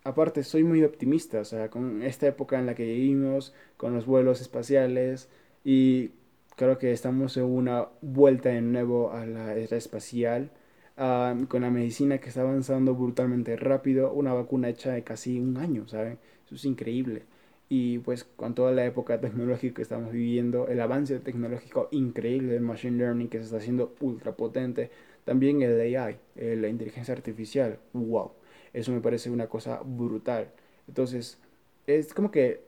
Aparte, 0.05 0.44
soy 0.44 0.64
muy 0.64 0.83
optimista, 0.83 1.40
o 1.40 1.44
sea, 1.44 1.68
con 1.70 2.03
esta 2.03 2.27
época 2.27 2.59
en 2.59 2.66
la 2.66 2.75
que 2.75 2.85
vivimos, 2.85 3.55
con 3.77 3.94
los 3.94 4.07
vuelos 4.07 4.40
espaciales, 4.40 5.29
y 5.64 6.11
creo 6.57 6.79
que 6.79 6.92
estamos 6.92 7.37
en 7.37 7.44
una 7.44 7.88
vuelta 8.01 8.51
de 8.51 8.62
nuevo 8.62 9.12
a 9.12 9.27
la 9.27 9.55
era 9.57 9.77
espacial, 9.77 10.51
ah, 10.96 11.35
con 11.49 11.62
la 11.62 11.70
medicina 11.70 12.18
que 12.18 12.29
está 12.29 12.42
avanzando 12.42 12.94
brutalmente 12.94 13.57
rápido, 13.57 14.12
una 14.12 14.33
vacuna 14.33 14.68
hecha 14.68 14.92
de 14.92 15.03
casi 15.05 15.38
un 15.38 15.57
año, 15.59 15.87
¿saben? 15.88 16.18
Eso 16.46 16.55
es 16.55 16.64
increíble. 16.64 17.23
Y 17.68 17.99
pues 17.99 18.25
con 18.25 18.55
toda 18.55 18.73
la 18.73 18.85
época 18.85 19.20
tecnológica 19.20 19.77
que 19.77 19.83
estamos 19.83 20.12
viviendo, 20.12 20.68
el 20.68 20.81
avance 20.81 21.18
tecnológico 21.20 21.88
increíble 21.92 22.53
del 22.55 22.62
machine 22.62 22.99
learning 22.99 23.29
que 23.29 23.38
se 23.38 23.44
está 23.44 23.59
haciendo 23.59 23.94
ultra 24.01 24.33
potente, 24.37 24.90
también 25.31 25.62
el 25.62 25.81
AI, 25.97 26.19
eh, 26.35 26.57
la 26.59 26.66
inteligencia 26.66 27.14
artificial, 27.14 27.79
wow, 27.93 28.33
eso 28.73 28.90
me 28.90 29.01
parece 29.01 29.31
una 29.31 29.47
cosa 29.47 29.81
brutal. 29.85 30.51
Entonces, 30.88 31.38
es 31.87 32.12
como 32.12 32.33
que 32.33 32.64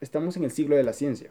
estamos 0.00 0.36
en 0.36 0.42
el 0.42 0.50
siglo 0.50 0.74
de 0.74 0.82
la 0.82 0.92
ciencia. 0.92 1.30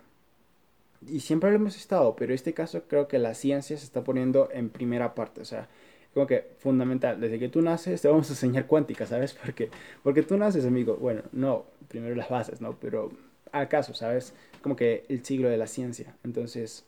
Y 1.06 1.20
siempre 1.20 1.50
lo 1.50 1.58
hemos 1.58 1.76
estado, 1.76 2.16
pero 2.16 2.32
en 2.32 2.36
este 2.36 2.54
caso 2.54 2.84
creo 2.88 3.10
que 3.10 3.20
la 3.20 3.34
ciencia 3.34 3.76
se 3.78 3.84
está 3.84 4.06
poniendo 4.06 4.48
en 4.54 4.70
primera 4.70 5.16
parte, 5.16 5.42
o 5.42 5.46
sea, 5.46 5.68
como 6.14 6.26
que 6.28 6.48
fundamental. 6.60 7.20
Desde 7.20 7.40
que 7.40 7.50
tú 7.50 7.62
naces 7.62 8.02
te 8.02 8.08
vamos 8.08 8.30
a 8.30 8.32
enseñar 8.32 8.66
cuántica, 8.66 9.06
¿sabes? 9.06 9.34
Porque, 9.46 9.70
porque 10.02 10.24
tú 10.24 10.38
naces, 10.38 10.66
amigo. 10.66 10.96
Bueno, 10.96 11.24
no, 11.34 11.66
primero 11.90 12.16
las 12.16 12.30
bases, 12.30 12.62
¿no? 12.62 12.80
Pero 12.80 13.12
acaso, 13.52 13.94
¿sabes? 13.94 14.34
Como 14.62 14.78
que 14.78 15.04
el 15.10 15.26
siglo 15.26 15.50
de 15.50 15.58
la 15.58 15.68
ciencia. 15.68 16.16
Entonces, 16.24 16.86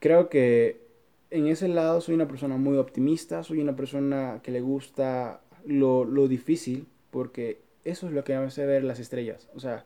creo 0.00 0.30
que 0.30 0.85
en 1.30 1.46
ese 1.48 1.68
lado 1.68 2.00
soy 2.00 2.14
una 2.14 2.28
persona 2.28 2.56
muy 2.56 2.76
optimista, 2.76 3.42
soy 3.42 3.60
una 3.60 3.76
persona 3.76 4.40
que 4.42 4.50
le 4.50 4.60
gusta 4.60 5.40
lo, 5.64 6.04
lo 6.04 6.28
difícil, 6.28 6.86
porque 7.10 7.60
eso 7.84 8.06
es 8.06 8.12
lo 8.12 8.24
que 8.24 8.36
me 8.36 8.44
hace 8.44 8.66
ver 8.66 8.84
las 8.84 9.00
estrellas. 9.00 9.48
O 9.54 9.60
sea, 9.60 9.84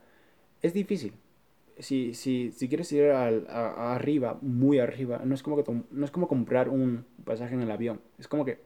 es 0.61 0.73
difícil, 0.73 1.13
si, 1.79 2.13
si, 2.13 2.51
si 2.51 2.67
quieres 2.67 2.91
ir 2.91 3.05
al, 3.05 3.47
a, 3.49 3.95
arriba, 3.95 4.37
muy 4.41 4.79
arriba, 4.79 5.21
no 5.23 5.33
es, 5.35 5.43
como 5.43 5.57
que 5.57 5.71
no 5.91 6.05
es 6.05 6.11
como 6.11 6.27
comprar 6.27 6.69
un 6.69 7.05
pasaje 7.25 7.55
en 7.55 7.61
el 7.61 7.71
avión. 7.71 8.01
Es 8.19 8.27
como 8.27 8.45
que 8.45 8.59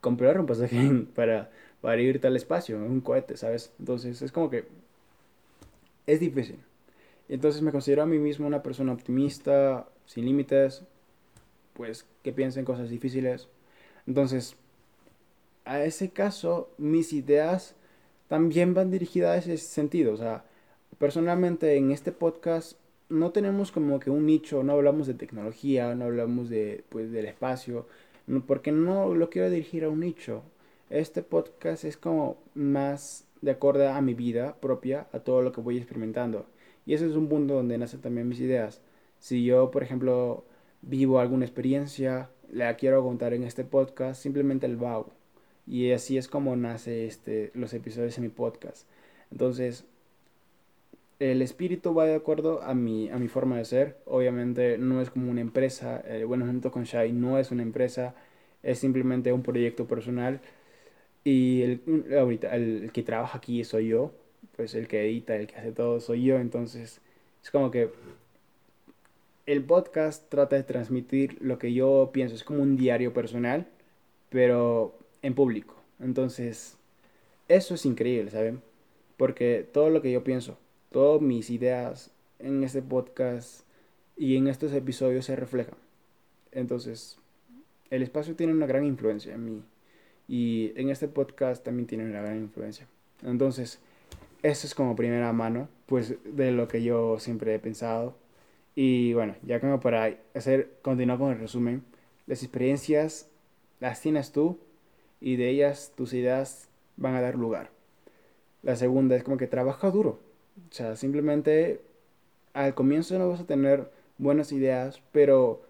comprar 0.00 0.38
un 0.38 0.46
pasaje 0.46 1.06
para, 1.14 1.50
para 1.80 2.00
irte 2.00 2.26
al 2.26 2.36
espacio, 2.36 2.76
un 2.76 3.00
cohete, 3.00 3.36
¿sabes? 3.36 3.72
Entonces 3.78 4.20
es 4.22 4.32
como 4.32 4.50
que 4.50 4.66
es 6.06 6.20
difícil. 6.20 6.58
Entonces 7.28 7.62
me 7.62 7.72
considero 7.72 8.02
a 8.02 8.06
mí 8.06 8.18
mismo 8.18 8.46
una 8.46 8.62
persona 8.62 8.92
optimista, 8.92 9.88
sin 10.04 10.26
límites, 10.26 10.84
pues 11.74 12.06
que 12.22 12.32
piensa 12.32 12.58
en 12.58 12.64
cosas 12.66 12.88
difíciles. 12.88 13.48
Entonces, 14.06 14.56
a 15.64 15.82
ese 15.84 16.10
caso, 16.10 16.70
mis 16.78 17.12
ideas 17.12 17.76
también 18.28 18.74
van 18.74 18.90
dirigidas 18.90 19.46
a 19.46 19.52
ese 19.52 19.58
sentido. 19.58 20.12
O 20.14 20.16
sea, 20.16 20.44
personalmente 20.98 21.76
en 21.76 21.90
este 21.90 22.12
podcast 22.12 22.78
no 23.08 23.32
tenemos 23.32 23.70
como 23.72 24.00
que 24.00 24.10
un 24.10 24.26
nicho, 24.26 24.62
no 24.62 24.72
hablamos 24.72 25.06
de 25.06 25.14
tecnología, 25.14 25.94
no 25.94 26.06
hablamos 26.06 26.48
de, 26.48 26.84
pues, 26.88 27.12
del 27.12 27.26
espacio, 27.26 27.86
porque 28.46 28.72
no 28.72 29.14
lo 29.14 29.30
quiero 29.30 29.50
dirigir 29.50 29.84
a 29.84 29.90
un 29.90 30.00
nicho. 30.00 30.42
Este 30.90 31.22
podcast 31.22 31.84
es 31.84 31.96
como 31.96 32.38
más 32.54 33.26
de 33.42 33.50
acuerdo 33.50 33.88
a 33.88 34.00
mi 34.00 34.14
vida 34.14 34.56
propia, 34.60 35.06
a 35.12 35.20
todo 35.20 35.42
lo 35.42 35.52
que 35.52 35.60
voy 35.60 35.76
experimentando. 35.76 36.46
Y 36.86 36.94
ese 36.94 37.06
es 37.06 37.14
un 37.14 37.28
punto 37.28 37.54
donde 37.54 37.78
nacen 37.78 38.00
también 38.00 38.28
mis 38.28 38.40
ideas. 38.40 38.80
Si 39.18 39.44
yo, 39.44 39.70
por 39.70 39.82
ejemplo, 39.82 40.44
vivo 40.86 41.18
alguna 41.18 41.44
experiencia, 41.44 42.30
la 42.50 42.76
quiero 42.76 43.02
contar 43.02 43.34
en 43.34 43.44
este 43.44 43.64
podcast, 43.64 44.22
simplemente 44.22 44.66
el 44.66 44.76
vago. 44.76 45.12
Y 45.66 45.92
así 45.92 46.18
es 46.18 46.28
como 46.28 46.56
nace 46.56 47.06
este, 47.06 47.50
los 47.54 47.72
episodios 47.74 48.16
en 48.18 48.24
mi 48.24 48.30
podcast. 48.30 48.86
Entonces, 49.30 49.84
el 51.18 51.42
espíritu 51.42 51.94
va 51.94 52.04
de 52.06 52.14
acuerdo 52.14 52.62
a 52.62 52.74
mi, 52.74 53.08
a 53.10 53.18
mi 53.18 53.28
forma 53.28 53.56
de 53.58 53.64
ser. 53.64 53.96
Obviamente 54.04 54.78
no 54.78 55.00
es 55.00 55.10
como 55.10 55.30
una 55.30 55.40
empresa. 55.40 56.02
Eh, 56.06 56.24
bueno, 56.24 56.46
junto 56.46 56.70
con 56.70 56.84
Shai 56.84 57.12
no 57.12 57.38
es 57.38 57.50
una 57.50 57.62
empresa, 57.62 58.14
es 58.62 58.78
simplemente 58.78 59.32
un 59.32 59.42
proyecto 59.42 59.86
personal. 59.86 60.40
Y 61.24 61.62
el, 61.62 62.14
ahorita 62.18 62.54
el, 62.54 62.90
que 62.92 63.02
trabaja 63.02 63.38
aquí 63.38 63.64
soy 63.64 63.88
yo, 63.88 64.12
pues 64.56 64.74
el 64.74 64.88
que 64.88 65.02
edita, 65.04 65.36
el 65.36 65.46
que 65.46 65.56
hace 65.56 65.72
todo 65.72 66.00
soy 66.00 66.24
yo. 66.24 66.38
Entonces 66.38 67.00
es 67.42 67.50
como 67.50 67.70
que 67.70 67.90
el 69.46 69.62
podcast 69.62 70.28
trata 70.30 70.56
de 70.56 70.62
transmitir 70.62 71.36
lo 71.40 71.58
que 71.58 71.72
yo 71.72 72.10
pienso. 72.12 72.34
Es 72.34 72.44
como 72.44 72.62
un 72.62 72.76
diario 72.76 73.12
personal, 73.12 73.66
pero 74.30 74.96
en 75.22 75.34
público. 75.34 75.74
Entonces, 76.00 76.76
eso 77.48 77.74
es 77.74 77.84
increíble, 77.86 78.30
¿saben? 78.30 78.62
Porque 79.16 79.68
todo 79.70 79.90
lo 79.90 80.02
que 80.02 80.10
yo 80.10 80.24
pienso, 80.24 80.58
todas 80.90 81.20
mis 81.20 81.50
ideas 81.50 82.10
en 82.38 82.64
este 82.64 82.82
podcast 82.82 83.64
y 84.16 84.36
en 84.36 84.48
estos 84.48 84.72
episodios 84.72 85.26
se 85.26 85.36
reflejan. 85.36 85.76
Entonces, 86.52 87.18
el 87.90 88.02
espacio 88.02 88.34
tiene 88.34 88.52
una 88.52 88.66
gran 88.66 88.84
influencia 88.84 89.34
en 89.34 89.44
mí 89.44 89.62
y 90.26 90.72
en 90.76 90.88
este 90.88 91.08
podcast 91.08 91.64
también 91.64 91.86
tiene 91.86 92.04
una 92.04 92.22
gran 92.22 92.38
influencia. 92.38 92.86
Entonces, 93.22 93.78
eso 94.42 94.66
es 94.66 94.74
como 94.74 94.96
primera 94.96 95.32
mano, 95.32 95.68
pues 95.86 96.16
de 96.24 96.52
lo 96.52 96.66
que 96.68 96.82
yo 96.82 97.18
siempre 97.18 97.54
he 97.54 97.58
pensado. 97.58 98.16
Y 98.74 99.12
bueno, 99.14 99.36
ya 99.42 99.60
como 99.60 99.80
para 99.80 100.16
hacer, 100.34 100.70
continuar 100.82 101.18
con 101.18 101.32
el 101.32 101.38
resumen, 101.38 101.84
las 102.26 102.42
experiencias 102.42 103.28
las 103.80 104.00
tienes 104.00 104.32
tú 104.32 104.58
y 105.20 105.36
de 105.36 105.48
ellas 105.50 105.92
tus 105.96 106.12
ideas 106.12 106.68
van 106.96 107.14
a 107.14 107.20
dar 107.20 107.36
lugar. 107.36 107.70
La 108.62 108.76
segunda 108.76 109.16
es 109.16 109.22
como 109.22 109.36
que 109.36 109.46
trabaja 109.46 109.90
duro. 109.90 110.20
O 110.70 110.72
sea, 110.72 110.96
simplemente 110.96 111.80
al 112.52 112.74
comienzo 112.74 113.18
no 113.18 113.28
vas 113.28 113.40
a 113.40 113.46
tener 113.46 113.90
buenas 114.18 114.52
ideas, 114.52 115.02
pero 115.12 115.62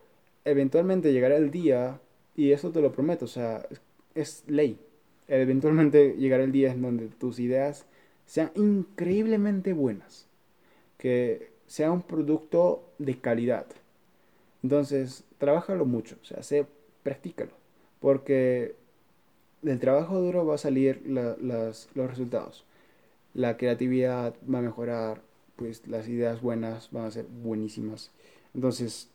eventualmente 0.45 1.13
llegará 1.13 1.37
el 1.37 1.51
día, 1.51 2.01
y 2.37 2.53
eso 2.53 2.71
te 2.71 2.81
lo 2.81 2.93
prometo, 2.93 3.25
o 3.25 3.29
sea, 3.29 3.67
es, 4.15 4.45
ley. 4.47 4.79
Eventualmente 5.29 6.15
llegará 6.19 6.45
el 6.45 6.53
día 6.53 6.73
en 6.73 6.83
donde 6.83 7.09
tus 7.09 7.39
ideas 7.41 7.87
sean 8.27 8.51
increíblemente 8.55 9.73
buenas, 9.73 10.29
que 10.99 11.51
sea 11.67 11.91
un 11.91 12.03
producto 12.03 12.85
de 12.99 13.19
calidad. 13.19 13.67
Entonces, 14.63 15.25
trabájalo 15.39 15.85
mucho, 15.85 16.17
o 16.23 16.25
sea, 16.25 16.43
sé, 16.43 16.67
practícalo, 17.03 17.53
porque 18.01 18.77
del 19.63 19.79
trabajo 19.79 20.21
duro 20.21 20.47
va 20.47 20.55
a 20.55 20.59
salir 20.59 21.03
los 21.07 21.89
resultados 21.95 22.65
la 23.35 23.57
creatividad 23.57 24.35
va 24.53 24.61
a 24.61 24.63
mejorar, 24.63 25.21
pues 25.57 25.87
las 25.87 26.09
ideas 26.09 26.41
buenas 26.41 26.91
van 26.93 27.05
a 27.05 27.11
ser 27.11 27.27
buenísimas. 27.27 28.13
Entonces, 28.55 29.11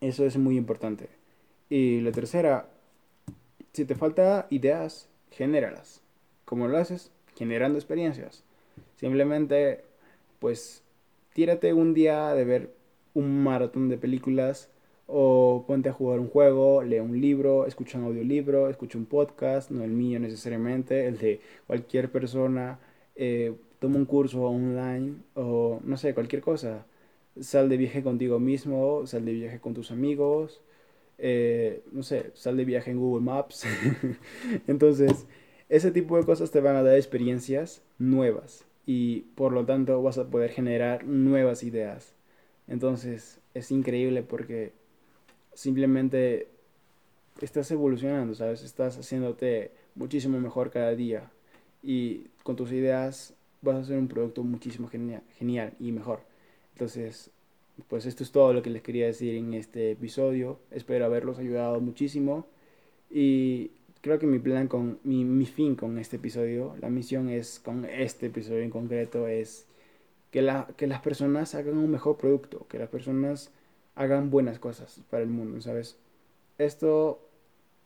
eso 0.00 0.24
es 0.24 0.36
muy 0.36 0.56
importante. 0.56 1.08
Y 1.70 2.00
la 2.02 2.12
tercera, 2.12 2.68
si 3.72 3.84
te 3.84 3.94
falta 3.94 4.46
ideas, 4.50 5.08
genéralas. 5.30 6.02
¿Cómo 6.44 6.68
lo 6.68 6.78
haces? 6.78 7.10
Generando 7.36 7.78
experiencias. 7.78 8.44
Simplemente, 8.96 9.84
pues, 10.38 10.82
tírate 11.38 11.72
un 11.72 11.94
día 11.94 12.34
de 12.34 12.44
ver 12.44 12.74
un 13.14 13.44
maratón 13.44 13.88
de 13.88 13.96
películas 13.96 14.72
o 15.06 15.62
ponte 15.68 15.88
a 15.88 15.92
jugar 15.92 16.18
un 16.18 16.28
juego, 16.28 16.82
lee 16.82 16.98
un 16.98 17.20
libro, 17.20 17.64
escucha 17.64 17.96
un 17.96 18.06
audiolibro, 18.06 18.68
escucha 18.68 18.98
un 18.98 19.06
podcast, 19.06 19.70
no 19.70 19.84
el 19.84 19.92
mío 19.92 20.18
necesariamente, 20.18 21.06
el 21.06 21.16
de 21.18 21.40
cualquier 21.68 22.10
persona 22.10 22.80
eh, 23.14 23.54
toma 23.78 23.98
un 23.98 24.04
curso 24.04 24.42
online 24.42 25.14
o 25.34 25.80
no 25.84 25.96
sé, 25.96 26.12
cualquier 26.12 26.42
cosa. 26.42 26.86
Sal 27.40 27.68
de 27.68 27.76
viaje 27.76 28.02
contigo 28.02 28.40
mismo, 28.40 29.06
sal 29.06 29.24
de 29.24 29.32
viaje 29.34 29.60
con 29.60 29.74
tus 29.74 29.92
amigos, 29.92 30.60
eh, 31.18 31.84
no 31.92 32.02
sé, 32.02 32.32
sal 32.34 32.56
de 32.56 32.64
viaje 32.64 32.90
en 32.90 32.98
Google 32.98 33.24
Maps. 33.24 33.64
Entonces, 34.66 35.28
ese 35.68 35.92
tipo 35.92 36.16
de 36.16 36.24
cosas 36.24 36.50
te 36.50 36.60
van 36.60 36.74
a 36.74 36.82
dar 36.82 36.96
experiencias 36.96 37.84
nuevas 37.96 38.67
y 38.88 39.20
por 39.34 39.52
lo 39.52 39.66
tanto 39.66 40.02
vas 40.02 40.16
a 40.16 40.30
poder 40.30 40.50
generar 40.50 41.04
nuevas 41.04 41.62
ideas. 41.62 42.14
Entonces, 42.66 43.38
es 43.52 43.70
increíble 43.70 44.22
porque 44.22 44.72
simplemente 45.52 46.48
estás 47.42 47.70
evolucionando, 47.70 48.34
¿sabes? 48.34 48.62
Estás 48.62 48.96
haciéndote 48.96 49.72
muchísimo 49.94 50.40
mejor 50.40 50.70
cada 50.70 50.94
día 50.94 51.30
y 51.82 52.28
con 52.42 52.56
tus 52.56 52.72
ideas 52.72 53.34
vas 53.60 53.76
a 53.76 53.80
hacer 53.80 53.98
un 53.98 54.08
producto 54.08 54.42
muchísimo 54.42 54.88
genial, 54.88 55.22
genial 55.36 55.74
y 55.78 55.92
mejor. 55.92 56.20
Entonces, 56.72 57.30
pues 57.88 58.06
esto 58.06 58.22
es 58.22 58.32
todo 58.32 58.54
lo 58.54 58.62
que 58.62 58.70
les 58.70 58.80
quería 58.80 59.04
decir 59.04 59.34
en 59.34 59.52
este 59.52 59.90
episodio. 59.90 60.60
Espero 60.70 61.04
haberlos 61.04 61.38
ayudado 61.38 61.78
muchísimo 61.80 62.46
y 63.10 63.70
creo 64.00 64.18
que 64.18 64.26
mi 64.26 64.38
plan 64.38 64.68
con 64.68 64.98
mi, 65.04 65.24
mi 65.24 65.46
fin 65.46 65.74
con 65.76 65.98
este 65.98 66.16
episodio, 66.16 66.76
la 66.80 66.90
misión 66.90 67.28
es 67.28 67.60
con 67.60 67.84
este 67.84 68.26
episodio 68.26 68.62
en 68.62 68.70
concreto 68.70 69.28
es 69.28 69.66
que, 70.30 70.42
la, 70.42 70.68
que 70.76 70.86
las 70.86 71.00
personas 71.00 71.54
hagan 71.54 71.78
un 71.78 71.90
mejor 71.90 72.16
producto, 72.16 72.66
que 72.68 72.78
las 72.78 72.88
personas 72.88 73.50
hagan 73.94 74.30
buenas 74.30 74.58
cosas 74.58 75.00
para 75.10 75.22
el 75.22 75.30
mundo, 75.30 75.60
¿sabes? 75.60 75.98
Esto 76.58 77.20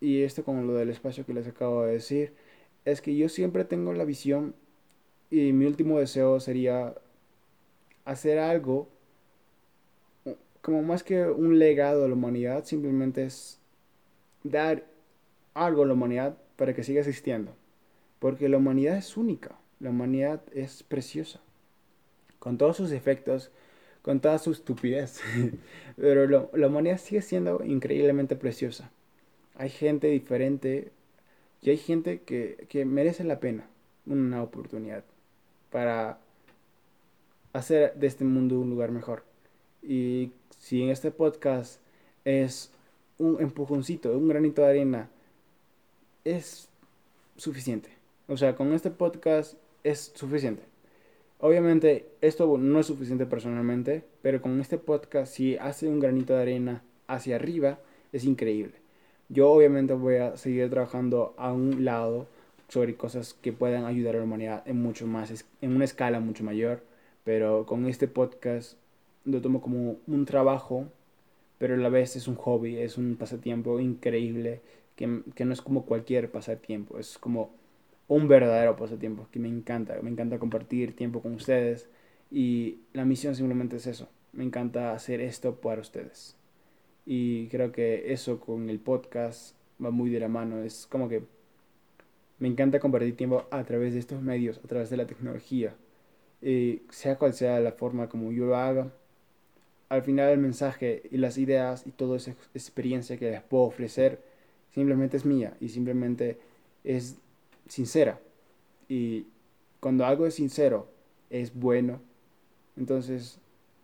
y 0.01 0.23
esto 0.23 0.45
con 0.45 0.67
lo 0.67 0.75
del 0.75 0.91
espacio 0.91 1.25
que 1.27 1.35
les 1.35 1.47
acabo 1.47 1.85
de 1.85 1.93
decir, 1.95 2.35
es 2.85 3.01
que 3.01 3.17
yo 3.17 3.29
siempre 3.29 3.65
tengo 3.65 3.93
la 3.93 4.05
visión 4.05 4.55
y 5.31 5.53
mi 5.53 5.67
último 5.67 5.99
deseo 5.99 6.41
sería 6.41 6.95
hacer 8.05 8.39
algo 8.39 8.89
como 10.61 10.83
más 10.83 11.03
que 11.03 11.25
un 11.27 11.59
legado 11.59 12.05
a 12.05 12.09
la 12.09 12.15
humanidad, 12.15 12.65
simplemente 12.65 13.25
es 13.25 13.59
dar 14.45 14.85
algo 15.55 15.83
a 15.83 15.87
la 15.87 15.95
humanidad 15.95 16.37
para 16.57 16.75
que 16.75 16.85
siga 16.85 17.01
existiendo. 17.01 17.55
Porque 18.19 18.49
la 18.49 18.59
humanidad 18.59 18.97
es 18.97 19.17
única, 19.17 19.57
la 19.81 19.91
humanidad 19.91 20.43
es 20.53 20.83
preciosa, 20.83 21.41
con 22.39 22.59
todos 22.59 22.77
sus 22.77 22.93
efectos, 22.93 23.51
con 24.03 24.21
toda 24.21 24.39
su 24.39 24.53
estupidez. 24.53 25.21
Pero 25.97 26.49
la 26.53 26.67
humanidad 26.67 26.99
sigue 26.99 27.23
siendo 27.23 27.65
increíblemente 27.65 28.37
preciosa. 28.37 28.91
Hay 29.57 29.71
gente 29.71 30.07
diferente 30.09 30.93
y 31.61 31.71
hay 31.71 31.77
gente 31.77 32.23
que, 32.23 32.67
que 32.69 32.85
merece 32.85 33.25
la 33.25 33.41
pena 33.41 33.67
una 34.07 34.43
oportunidad 34.43 35.05
para 35.71 36.19
hacer 37.53 37.95
de 37.95 38.07
este 38.07 38.25
mundo 38.25 38.59
un 38.59 38.71
lugar 38.71 38.91
mejor. 38.91 39.25
Y 39.83 40.33
si 40.59 40.83
en 40.83 40.91
este 40.91 41.11
podcast 41.11 41.81
es 42.25 42.73
un 43.19 43.41
empujoncito, 43.41 44.17
un 44.17 44.29
granito 44.29 44.63
de 44.63 44.69
arena, 44.69 45.11
es 46.25 46.69
suficiente. 47.37 47.91
O 48.29 48.37
sea, 48.37 48.55
con 48.55 48.73
este 48.73 48.91
podcast 48.91 49.55
es 49.85 50.13
suficiente. 50.15 50.63
Obviamente 51.39 52.07
esto 52.21 52.57
no 52.57 52.79
es 52.79 52.87
suficiente 52.87 53.27
personalmente, 53.27 54.05
pero 54.23 54.41
con 54.41 54.61
este 54.61 54.79
podcast 54.79 55.35
si 55.35 55.57
hace 55.57 55.89
un 55.89 55.99
granito 55.99 56.35
de 56.35 56.43
arena 56.43 56.83
hacia 57.09 57.37
arriba, 57.37 57.81
es 58.13 58.25
increíble. 58.25 58.75
Yo 59.29 59.51
obviamente 59.51 59.95
voy 59.95 60.17
a 60.17 60.37
seguir 60.37 60.71
trabajando 60.71 61.35
a 61.37 61.53
un 61.53 61.85
lado 61.85 62.29
sobre 62.69 62.95
cosas 62.95 63.35
que 63.35 63.53
puedan 63.53 63.85
ayudar 63.87 64.15
a 64.15 64.19
la 64.19 64.25
humanidad 64.25 64.63
en 64.67 64.81
mucho 64.81 65.07
más, 65.07 65.45
en 65.61 65.75
una 65.75 65.85
escala 65.85 66.21
mucho 66.21 66.45
mayor, 66.45 66.83
pero 67.25 67.67
con 67.67 67.87
este 67.87 68.09
podcast 68.09 68.77
lo 69.25 69.41
tomo 69.41 69.61
como 69.61 69.97
un 70.07 70.25
trabajo, 70.27 70.87
pero 71.59 71.75
a 71.75 71.79
la 71.79 71.89
vez 71.89 72.17
es 72.17 72.29
un 72.29 72.37
hobby, 72.37 72.79
es 72.79 72.99
un 72.99 73.17
pasatiempo 73.17 73.79
increíble, 73.81 74.61
que, 74.97 75.23
que 75.35 75.45
no 75.45 75.53
es 75.53 75.63
como 75.63 75.85
cualquier 75.87 76.31
pasatiempo, 76.31 76.99
es 76.99 77.19
como 77.19 77.55
un 78.09 78.29
verdadero 78.29 78.77
pasatiempo 78.77 79.27
que 79.31 79.39
me 79.39 79.49
encanta, 79.49 79.99
me 80.03 80.11
encanta 80.11 80.39
compartir 80.39 80.95
tiempo 80.95 81.23
con 81.23 81.35
ustedes 81.35 81.89
y 82.31 82.81
la 82.93 83.05
misión 83.05 83.35
simplemente 83.35 83.77
es 83.77 83.87
eso, 83.87 84.09
me 84.33 84.45
encanta 84.45 84.93
hacer 84.93 85.21
esto 85.21 85.57
para 85.57 85.81
ustedes. 85.81 86.37
Y 87.05 87.49
creo 87.49 87.73
que 87.73 88.13
eso 88.13 88.39
con 88.41 88.71
el 88.71 88.79
podcast 88.81 89.57
va 89.85 89.91
muy 89.91 90.11
de 90.11 90.21
la 90.21 90.29
mano, 90.29 90.63
es 90.63 90.87
como 90.87 91.09
que 91.09 91.25
me 92.39 92.49
encanta 92.49 92.81
compartir 92.81 93.17
tiempo 93.17 93.47
a 93.51 93.65
través 93.65 93.95
de 93.95 94.01
estos 94.01 94.21
medios, 94.21 94.59
a 94.65 94.69
través 94.69 94.91
de 94.91 94.97
la 94.97 95.07
tecnología, 95.07 95.75
y 96.41 96.83
sea 96.91 97.17
cual 97.17 97.35
sea 97.35 97.61
la 97.61 97.73
forma 97.73 98.09
como 98.09 98.33
yo 98.33 98.47
lo 98.47 98.57
haga. 98.57 98.93
Al 99.89 100.03
final 100.03 100.31
el 100.31 100.39
mensaje 100.39 101.03
y 101.11 101.19
las 101.19 101.39
ideas 101.39 101.87
y 101.87 101.93
toda 101.93 102.17
esa 102.17 102.33
experiencia 102.55 103.19
que 103.19 103.31
les 103.31 103.43
puedo 103.43 103.65
ofrecer 103.65 104.23
simplemente 104.75 105.17
es 105.17 105.25
mía 105.25 105.57
y 105.61 105.69
simplemente 105.69 106.39
es 106.85 107.17
sincera. 107.69 108.21
Y 108.89 109.27
cuando 109.81 110.05
algo 110.05 110.27
es 110.27 110.35
sincero, 110.35 110.89
es 111.31 111.55
bueno, 111.55 112.01
entonces 112.77 113.39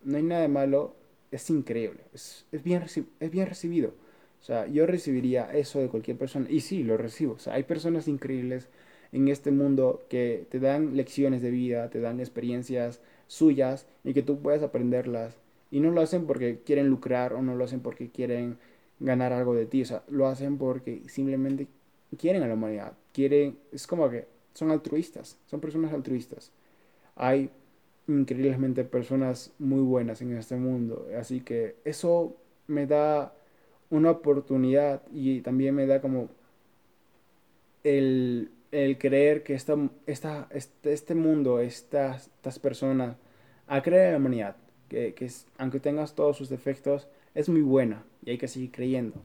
no 0.05 0.17
hay 0.17 0.23
nada 0.23 0.43
de 0.43 0.49
malo, 0.49 0.95
es 1.31 1.49
increíble, 1.51 2.01
es, 2.13 2.47
es, 2.53 2.63
bien, 2.63 2.83
es 3.21 3.31
bien 3.31 3.47
recibido. 3.47 3.95
O 4.41 4.45
sea, 4.45 4.67
yo 4.67 4.87
recibiría 4.87 5.53
eso 5.53 5.81
de 5.81 5.89
cualquier 5.89 6.17
persona, 6.17 6.47
y 6.49 6.61
sí, 6.61 6.85
lo 6.85 6.97
recibo. 6.97 7.35
O 7.35 7.39
sea, 7.39 7.55
hay 7.55 7.65
personas 7.65 8.09
increíbles 8.09 8.69
en 9.13 9.29
este 9.29 9.51
mundo 9.51 10.05
que 10.09 10.47
te 10.51 10.61
dan 10.61 10.97
lecciones 10.97 11.43
de 11.43 11.51
vida, 11.51 11.91
te 11.91 12.01
dan 12.01 12.21
experiencias 12.21 13.01
suyas 13.27 13.87
y 14.05 14.15
que 14.15 14.23
tú 14.23 14.41
puedes 14.41 14.63
aprenderlas. 14.63 15.37
Y 15.71 15.81
no 15.81 15.91
lo 15.91 16.01
hacen 16.01 16.27
porque 16.27 16.61
quieren 16.65 16.89
lucrar 16.89 17.35
o 17.35 17.43
no 17.43 17.55
lo 17.55 17.65
hacen 17.65 17.81
porque 17.81 18.11
quieren 18.11 18.59
ganar 19.01 19.33
algo 19.33 19.55
de 19.55 19.67
ti. 19.67 19.83
O 19.83 19.85
sea, 19.87 20.03
lo 20.09 20.27
hacen 20.27 20.59
porque 20.59 21.03
simplemente 21.09 21.69
quieren 22.19 22.43
a 22.43 22.49
la 22.49 22.55
humanidad. 22.55 22.93
Quieren, 23.13 23.59
es 23.73 23.87
como 23.87 24.09
que 24.11 24.27
son 24.55 24.71
altruistas, 24.71 25.39
son 25.47 25.61
personas 25.61 25.93
altruistas. 25.93 26.53
Hay 27.17 27.51
increíblemente 28.07 28.85
personas 28.85 29.53
muy 29.59 29.83
buenas 29.83 30.23
en 30.23 30.37
este 30.37 30.57
mundo. 30.57 31.07
Así 31.19 31.41
que 31.41 31.77
eso 31.85 32.37
me 32.67 32.87
da 32.87 33.33
una 33.91 34.11
oportunidad 34.11 35.03
y 35.13 35.41
también 35.41 35.75
me 35.75 35.87
da 35.87 36.01
como 36.01 36.29
el, 37.85 38.51
el 38.73 38.99
creer 38.99 39.43
que 39.43 39.55
esta, 39.55 39.77
esta, 40.07 40.49
este, 40.51 40.93
este 40.93 41.15
mundo, 41.15 41.61
estas, 41.61 42.27
estas 42.27 42.59
personas, 42.59 43.17
a 43.67 43.83
creer 43.83 44.07
en 44.07 44.13
la 44.13 44.19
humanidad, 44.19 44.57
que, 44.89 45.15
que 45.15 45.31
aunque 45.59 45.81
tengas 45.81 46.15
todos 46.15 46.37
sus 46.37 46.49
defectos, 46.49 47.09
es 47.35 47.49
muy 47.49 47.63
buena 47.63 48.05
y 48.25 48.31
hay 48.31 48.39
que 48.39 48.49
seguir 48.49 48.71
creyendo. 48.71 49.17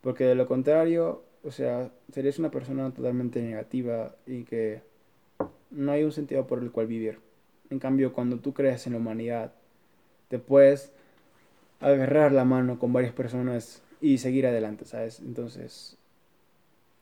Porque 0.00 0.24
de 0.24 0.34
lo 0.34 0.46
contrario, 0.46 1.22
o 1.42 1.50
sea, 1.50 1.90
serías 2.12 2.38
una 2.38 2.50
persona 2.50 2.90
totalmente 2.92 3.42
negativa 3.42 4.14
y 4.26 4.44
que 4.44 4.82
no 5.70 5.92
hay 5.92 6.04
un 6.04 6.12
sentido 6.12 6.46
por 6.46 6.60
el 6.60 6.70
cual 6.70 6.86
vivir. 6.86 7.18
En 7.70 7.78
cambio, 7.78 8.12
cuando 8.12 8.38
tú 8.38 8.52
crees 8.52 8.86
en 8.86 8.92
la 8.94 8.98
humanidad, 8.98 9.52
te 10.28 10.38
puedes 10.38 10.92
agarrar 11.80 12.32
la 12.32 12.44
mano 12.44 12.78
con 12.78 12.92
varias 12.92 13.12
personas 13.12 13.82
y 14.00 14.18
seguir 14.18 14.46
adelante, 14.46 14.84
¿sabes? 14.84 15.20
Entonces, 15.20 15.96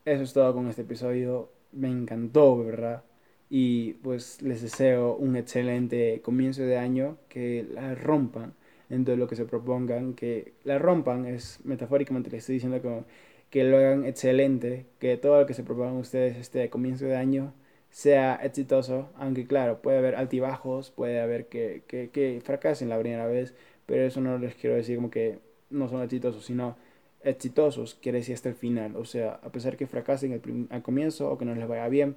eso 0.04 0.22
es 0.22 0.32
todo 0.32 0.52
con 0.54 0.68
este 0.68 0.82
episodio. 0.82 1.50
Me 1.72 1.88
encantó, 1.88 2.58
¿verdad? 2.64 3.04
Y 3.50 3.94
pues 3.94 4.40
les 4.42 4.62
deseo 4.62 5.14
un 5.16 5.36
excelente 5.36 6.20
comienzo 6.22 6.62
de 6.62 6.78
año, 6.78 7.18
que 7.28 7.66
la 7.70 7.94
rompan 7.94 8.54
en 8.92 9.04
todo 9.06 9.16
lo 9.16 9.26
que 9.26 9.36
se 9.36 9.46
propongan, 9.46 10.14
que 10.14 10.54
la 10.64 10.78
rompan, 10.78 11.26
es 11.26 11.60
metafóricamente 11.64 12.30
les 12.30 12.40
estoy 12.40 12.56
diciendo 12.56 12.82
como 12.82 13.04
que 13.50 13.64
lo 13.64 13.78
hagan 13.78 14.04
excelente, 14.06 14.86
que 14.98 15.16
todo 15.16 15.40
lo 15.40 15.46
que 15.46 15.54
se 15.54 15.64
propongan 15.64 15.96
ustedes 15.96 16.36
este 16.36 16.68
comienzo 16.70 17.06
de 17.06 17.16
año 17.16 17.54
sea 17.90 18.36
exitoso, 18.36 19.10
aunque 19.16 19.46
claro, 19.46 19.82
puede 19.82 19.98
haber 19.98 20.16
altibajos, 20.16 20.90
puede 20.90 21.20
haber 21.20 21.46
que, 21.48 21.84
que, 21.86 22.10
que 22.10 22.40
fracasen 22.44 22.88
la 22.90 22.98
primera 22.98 23.26
vez, 23.26 23.54
pero 23.86 24.02
eso 24.04 24.20
no 24.20 24.38
les 24.38 24.54
quiero 24.54 24.76
decir 24.76 24.96
como 24.96 25.10
que 25.10 25.38
no 25.70 25.88
son 25.88 26.02
exitosos, 26.02 26.44
sino 26.44 26.76
exitosos 27.22 27.94
quiere 27.94 28.18
decir 28.18 28.34
hasta 28.34 28.48
el 28.50 28.54
final, 28.56 28.96
o 28.96 29.04
sea, 29.04 29.40
a 29.42 29.50
pesar 29.52 29.76
que 29.76 29.86
fracasen 29.86 30.68
al 30.70 30.82
comienzo 30.82 31.30
o 31.30 31.38
que 31.38 31.44
no 31.44 31.54
les 31.54 31.68
vaya 31.68 31.88
bien, 31.88 32.16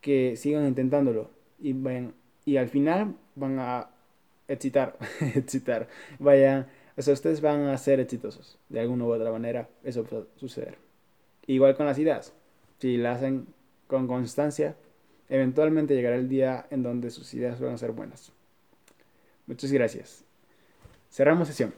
que 0.00 0.36
sigan 0.36 0.66
intentándolo 0.66 1.30
y 1.58 1.72
vayan, 1.74 2.14
y 2.44 2.56
al 2.56 2.68
final 2.68 3.14
van 3.34 3.58
a 3.58 3.90
excitar, 4.48 4.98
excitar, 5.34 5.88
vayan, 6.18 6.66
o 6.96 7.02
sea, 7.02 7.14
ustedes 7.14 7.40
van 7.40 7.66
a 7.66 7.78
ser 7.78 8.00
exitosos, 8.00 8.58
de 8.68 8.80
alguna 8.80 9.04
u 9.04 9.12
otra 9.12 9.30
manera, 9.30 9.68
eso 9.84 10.04
puede 10.04 10.24
suceder. 10.36 10.78
Igual 11.46 11.76
con 11.76 11.86
las 11.86 11.98
ideas, 11.98 12.32
si 12.78 12.96
las 12.96 13.18
hacen 13.18 13.46
con 13.86 14.06
constancia, 14.06 14.76
eventualmente 15.28 15.94
llegará 15.94 16.16
el 16.16 16.28
día 16.28 16.66
en 16.70 16.82
donde 16.82 17.10
sus 17.10 17.32
ideas 17.34 17.60
van 17.60 17.74
a 17.74 17.78
ser 17.78 17.92
buenas. 17.92 18.32
Muchas 19.46 19.72
gracias. 19.72 20.24
Cerramos 21.10 21.48
sesión. 21.48 21.72